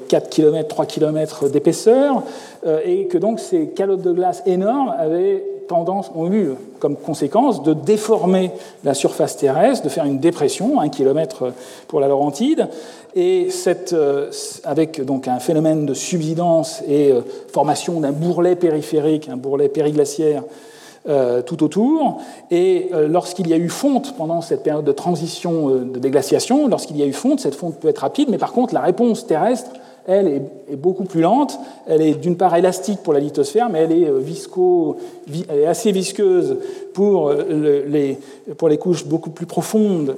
[0.09, 2.23] 4 km, 3 km d'épaisseur,
[2.65, 6.49] euh, et que donc ces calottes de glace énormes avaient tendance, ont eu
[6.79, 8.51] comme conséquence de déformer
[8.83, 11.53] la surface terrestre, de faire une dépression, 1 km
[11.87, 12.67] pour la Laurentide,
[13.15, 14.29] et cette, euh,
[14.65, 17.13] avec donc un phénomène de subsidence et
[17.53, 20.43] formation d'un bourrelet périphérique, un bourrelet périglaciaire
[21.09, 22.19] euh, tout autour.
[22.51, 26.67] Et euh, lorsqu'il y a eu fonte pendant cette période de transition euh, de déglaciation,
[26.67, 29.25] lorsqu'il y a eu fonte, cette fonte peut être rapide, mais par contre la réponse
[29.25, 29.71] terrestre,
[30.05, 31.57] elle, est, beaucoup plus lente.
[31.87, 34.97] Elle est d'une part élastique pour la lithosphère, mais elle est, visco,
[35.49, 36.57] elle est assez visqueuse
[36.93, 38.19] pour les,
[38.57, 40.15] pour les couches beaucoup plus profondes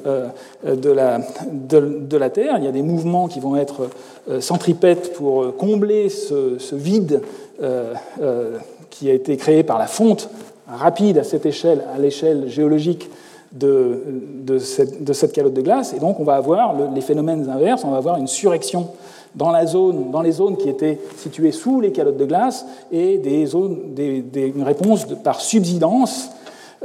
[0.66, 1.20] de la,
[1.50, 2.56] de, la Terre.
[2.58, 3.90] Il y a des mouvements qui vont être
[4.40, 7.22] centripètes pour combler ce, ce vide
[8.90, 10.30] qui a été créé par la fonte
[10.68, 13.10] rapide à cette échelle, à l'échelle géologique
[13.52, 15.94] de, cette, calotte de glace.
[15.94, 18.88] Et donc, on va avoir les phénomènes inverses, on va avoir une surrection
[19.36, 23.18] dans, la zone, dans les zones qui étaient situées sous les calottes de glace et
[23.18, 26.30] des zones, une réponse par subsidence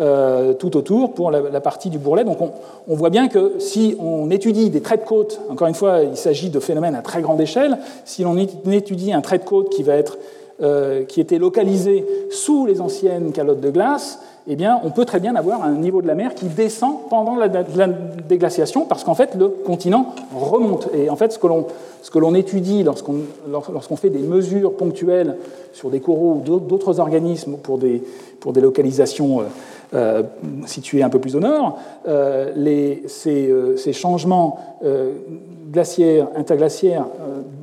[0.00, 2.22] euh, tout autour pour la, partie du bourrelet.
[2.22, 2.52] Donc on,
[2.86, 6.16] on, voit bien que si on étudie des traits de côte, encore une fois, il
[6.16, 9.82] s'agit de phénomènes à très grande échelle, si l'on étudie un trait de côte qui
[9.82, 10.16] va être
[10.60, 14.18] euh, qui était localisé sous les anciennes calottes de glace,
[14.51, 17.36] eh bien, on peut très bien avoir un niveau de la mer qui descend pendant
[17.36, 20.89] la, déglaciation, parce qu'en fait, le continent remonte.
[20.94, 25.36] Et en fait, ce que l'on étudie lorsqu'on fait des mesures ponctuelles
[25.74, 28.02] sur des coraux ou d'autres organismes pour des,
[28.40, 29.43] pour des localisations
[29.94, 30.23] euh, euh,
[30.66, 31.78] situées un peu plus au nord,
[32.56, 34.59] les, ces, ces, changements
[35.70, 37.06] glaciaires, interglaciaires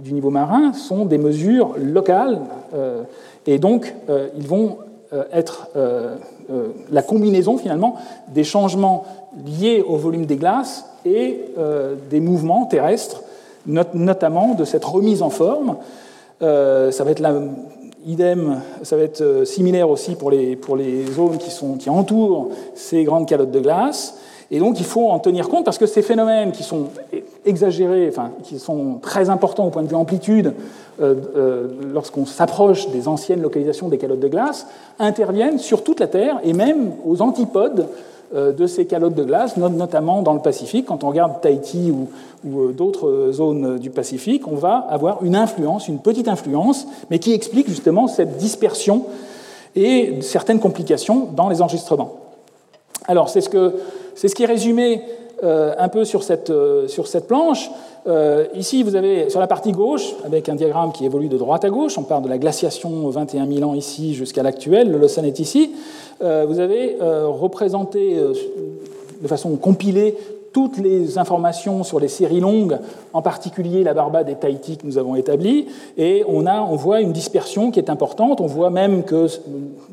[0.03, 2.39] du niveau marin sont des mesures locales
[2.75, 3.03] euh,
[3.47, 4.77] et donc euh, ils vont
[5.13, 5.69] euh, être
[6.91, 7.95] la combinaison finalement
[8.27, 9.03] des changements
[9.45, 11.41] liés au volume des glaces et
[12.11, 13.23] des mouvements terrestres,
[13.65, 15.77] notamment de cette remise en forme.
[16.39, 17.33] ça va être la,
[18.05, 22.49] idem, ça va être similaire aussi pour les, pour les zones qui, sont, qui entourent
[22.75, 24.17] ces grandes calottes de glace.
[24.51, 26.89] Et donc il faut en tenir compte parce que ces phénomènes qui sont
[27.45, 30.53] exagérés, enfin, qui sont très importants au point de vue amplitude,
[31.01, 34.67] euh, euh, lorsqu'on s'approche des anciennes localisations des calottes de glace,
[34.99, 37.85] interviennent sur toute la Terre et même aux antipodes euh,
[38.33, 40.85] de ces calottes de glace, notamment dans le Pacifique.
[40.87, 42.09] Quand on regarde Tahiti ou,
[42.45, 47.33] ou d'autres zones du Pacifique, on va avoir une influence, une petite influence, mais qui
[47.33, 49.05] explique justement cette dispersion
[49.75, 52.15] et certaines complications dans les enregistrements.
[53.07, 53.49] Alors, c'est ce
[54.15, 55.24] c'est ce qui est résumé euh,
[55.77, 57.69] un peu sur cette, euh, sur cette planche.
[58.07, 61.65] Euh, ici, vous avez sur la partie gauche, avec un diagramme qui évolue de droite
[61.65, 65.25] à gauche, on part de la glaciation 21 000 ans ici jusqu'à l'actuel, le Lausanne
[65.25, 65.71] est ici,
[66.21, 68.15] vous avez représenté
[69.21, 70.15] de façon compilée
[70.55, 72.77] toutes les informations sur les séries longues,
[73.11, 75.67] en particulier la Barbade et Tahiti que nous avons établies,
[75.97, 78.39] et on, a, on voit une dispersion qui est importante.
[78.39, 79.27] On voit même qu'il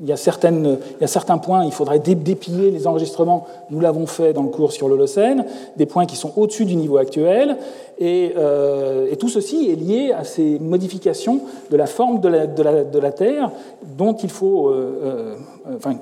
[0.05, 3.44] y, a y a certains points, il faudrait dépiller les enregistrements.
[3.70, 6.98] Nous l'avons fait dans le cours sur l'Holocène, des points qui sont au-dessus du niveau
[6.98, 7.56] actuel.
[7.98, 11.40] Et, euh, tout ceci est lié à ces modifications
[11.72, 13.51] de la forme de la Terre
[13.98, 15.97] dont il faut, euh, euh, enfin,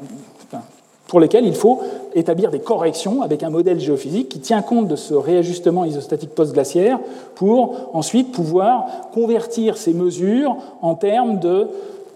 [1.11, 1.81] pour lesquels il faut
[2.15, 7.01] établir des corrections avec un modèle géophysique qui tient compte de ce réajustement isostatique post-glaciaire
[7.35, 11.67] pour ensuite pouvoir convertir ces mesures en termes de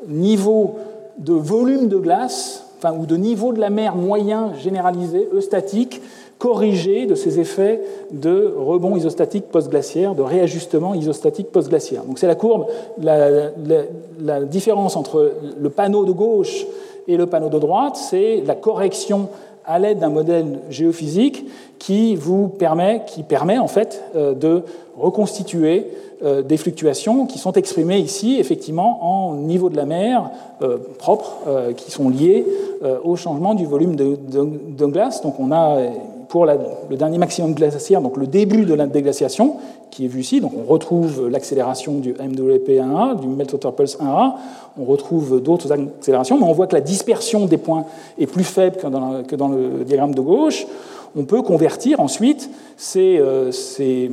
[0.07, 0.77] niveau
[1.19, 6.01] de volume de glace, enfin, ou de niveau de la mer moyen généralisé, eustatique,
[6.39, 7.81] corrigé de ces effets
[8.12, 12.05] de rebond isostatique post-glaciaire, de réajustement isostatique post-glaciaire.
[12.05, 12.66] Donc c'est la courbe,
[13.01, 13.51] la,
[14.21, 16.65] la différence entre le panneau de gauche
[17.09, 19.28] et le panneau de droite, c'est la correction
[19.66, 21.47] à l'aide d'un modèle géophysique
[21.78, 24.62] qui vous permet, qui permet en fait euh, de
[24.97, 25.86] reconstituer
[26.22, 30.31] euh, des fluctuations qui sont exprimées ici effectivement en niveau de la mer
[30.62, 31.36] euh, propre,
[31.76, 32.47] qui sont liées
[33.02, 35.22] au changement du volume de, glace.
[35.22, 35.78] Donc on a
[36.35, 39.55] pour le dernier maximum glaciaire, donc le début de la déglaciation,
[39.93, 40.40] qui est vu ici.
[40.40, 44.32] Donc on retrouve l'accélération du MWP1A, du Meltwater Pulse 1A,
[44.77, 47.85] on retrouve d'autres accélérations, mais on voit que la dispersion des points
[48.19, 50.66] est plus faible que dans, le diagramme de gauche.
[51.16, 54.11] On peut convertir ensuite ces, euh, ces,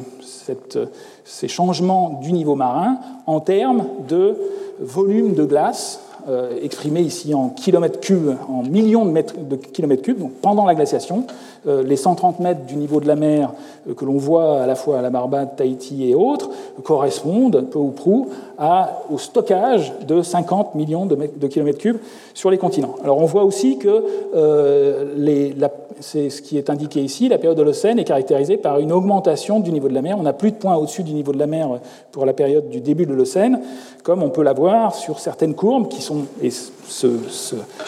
[1.48, 4.38] changements du niveau marin en termes de
[4.80, 10.20] volume de glace euh, exprimé ici en kilomètres cubes, en millions de, de kilomètres cubes,
[10.20, 11.26] donc pendant la glaciation.
[11.68, 13.54] Euh, les 130 mètres du niveau de la mer
[13.88, 16.50] euh, que l'on voit à la fois à la Barbade, Tahiti et autres
[16.84, 18.30] correspondent, peu ou prou,
[19.12, 22.00] au stockage de 50 millions de, kilomètres cubes
[22.34, 22.96] sur les continents.
[23.04, 24.04] Alors on voit aussi que
[26.00, 29.60] c'est ce qui est indiqué ici, la période de l'Holocène est caractérisée par une augmentation
[29.60, 30.18] du niveau de la mer.
[30.20, 31.80] On n'a plus de points au-dessus du niveau de la mer
[32.12, 33.62] pour la période du début de l'Holocène,
[34.04, 36.26] comme on peut l'avoir sur certaines courbes qui sont,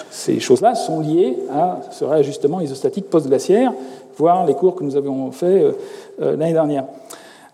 [0.09, 3.73] ces choses-là sont liées à ce réajustement isostatique post-glaciaire,
[4.17, 5.71] voire les cours que nous avions fait euh,
[6.21, 6.85] euh, l'année dernière.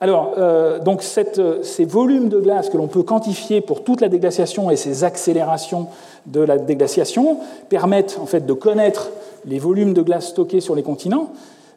[0.02, 4.72] Alors, euh, donc ces volumes de glace que l'on peut quantifier pour toute la déglaciation
[4.72, 5.88] et ces accélérations
[6.26, 9.10] de la déglaciation permettent en fait de connaître
[9.46, 11.32] les volumes de glace stockés sur les continents,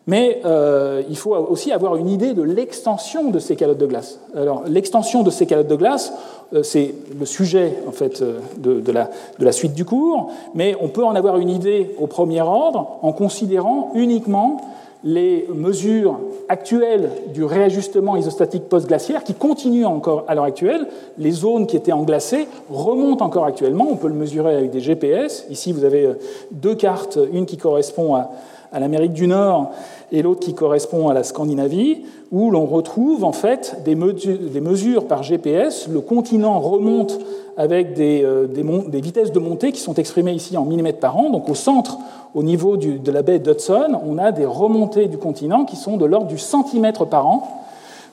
[0.06, 4.18] mais euh, il faut aussi avoir une idée de l'extension de ces calottes de glace.
[4.34, 6.12] Alors, l'extension de ces calottes de glace,
[6.54, 10.74] euh, c'est le sujet en fait euh, de, la, de, la, suite du cours, mais
[10.80, 14.60] on peut en avoir une idée au premier ordre en considérant uniquement
[15.04, 20.86] les mesures actuelles du réajustement isostatique post-glaciaire qui continuent encore à l'heure actuelle.
[21.18, 23.88] Les zones qui étaient englacées remontent encore actuellement.
[23.90, 25.44] On peut le mesurer avec des GPS.
[25.50, 26.08] Ici, vous avez
[26.52, 28.30] deux cartes, une qui correspond à,
[28.72, 29.70] à l'Amérique du Nord
[30.10, 35.22] et l'autre qui correspond à la Scandinavie, où l'on retrouve en fait des, mesures par
[35.22, 35.88] GPS.
[35.88, 37.18] Le continent remonte
[37.56, 41.30] avec des, euh, des, vitesses de montée qui sont exprimées ici en millimètres par an.
[41.30, 41.98] Donc au centre,
[42.34, 46.04] au niveau de la baie d'Hudson, on a des remontées du continent qui sont de
[46.04, 47.61] l'ordre du centimètre par an.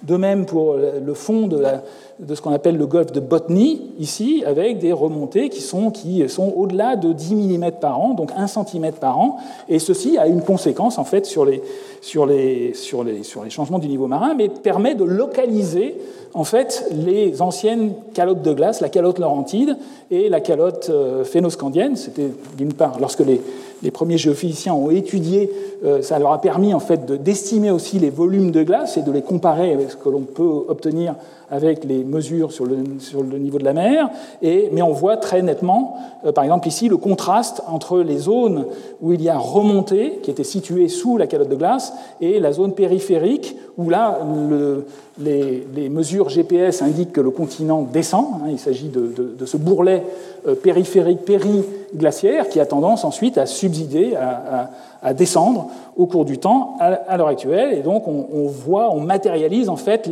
[0.03, 1.63] De même pour le fond de,
[2.33, 5.91] ce qu'on appelle le golfe de Botany, ici, avec des remontées qui sont,
[6.55, 9.37] au-delà de 10 mm par an, donc 1 cm par an.
[9.67, 11.61] Et ceci a une conséquence, en fait, sur les
[13.49, 15.95] changements du niveau marin, mais permet de localiser
[16.33, 19.77] en fait, les anciennes calottes de glace, la calotte laurentide
[20.11, 21.95] et la calotte euh, phénoscandienne.
[21.95, 23.41] C'était d'une part, lorsque les,
[23.83, 25.51] les, premiers géophysiciens ont étudié,
[25.83, 29.11] euh, ça leur a permis en fait d'estimer aussi les volumes de glace et de
[29.11, 31.15] les comparer avec ce que l'on peut obtenir
[31.51, 32.77] avec les mesures sur le,
[33.37, 34.09] niveau de la mer,
[34.41, 38.65] et, mais on voit très nettement, euh, par exemple ici, le contraste entre les zones
[39.01, 42.51] où il y a remontée, qui étaient situées sous la calotte de glace, et la
[42.51, 44.19] zone périphérique, où là,
[44.49, 44.85] le,
[45.19, 48.25] les, mesures GPS indiquent que le continent descend.
[48.35, 50.03] Hein, il s'agit de, ce bourrelet
[50.47, 51.25] euh, périphérique,
[51.89, 57.27] périglaciaire, qui a tendance ensuite à subsider, à, descendre au cours du temps à l'heure
[57.27, 57.73] actuelle.
[57.73, 60.09] Et donc, on, on, voit, on matérialise en fait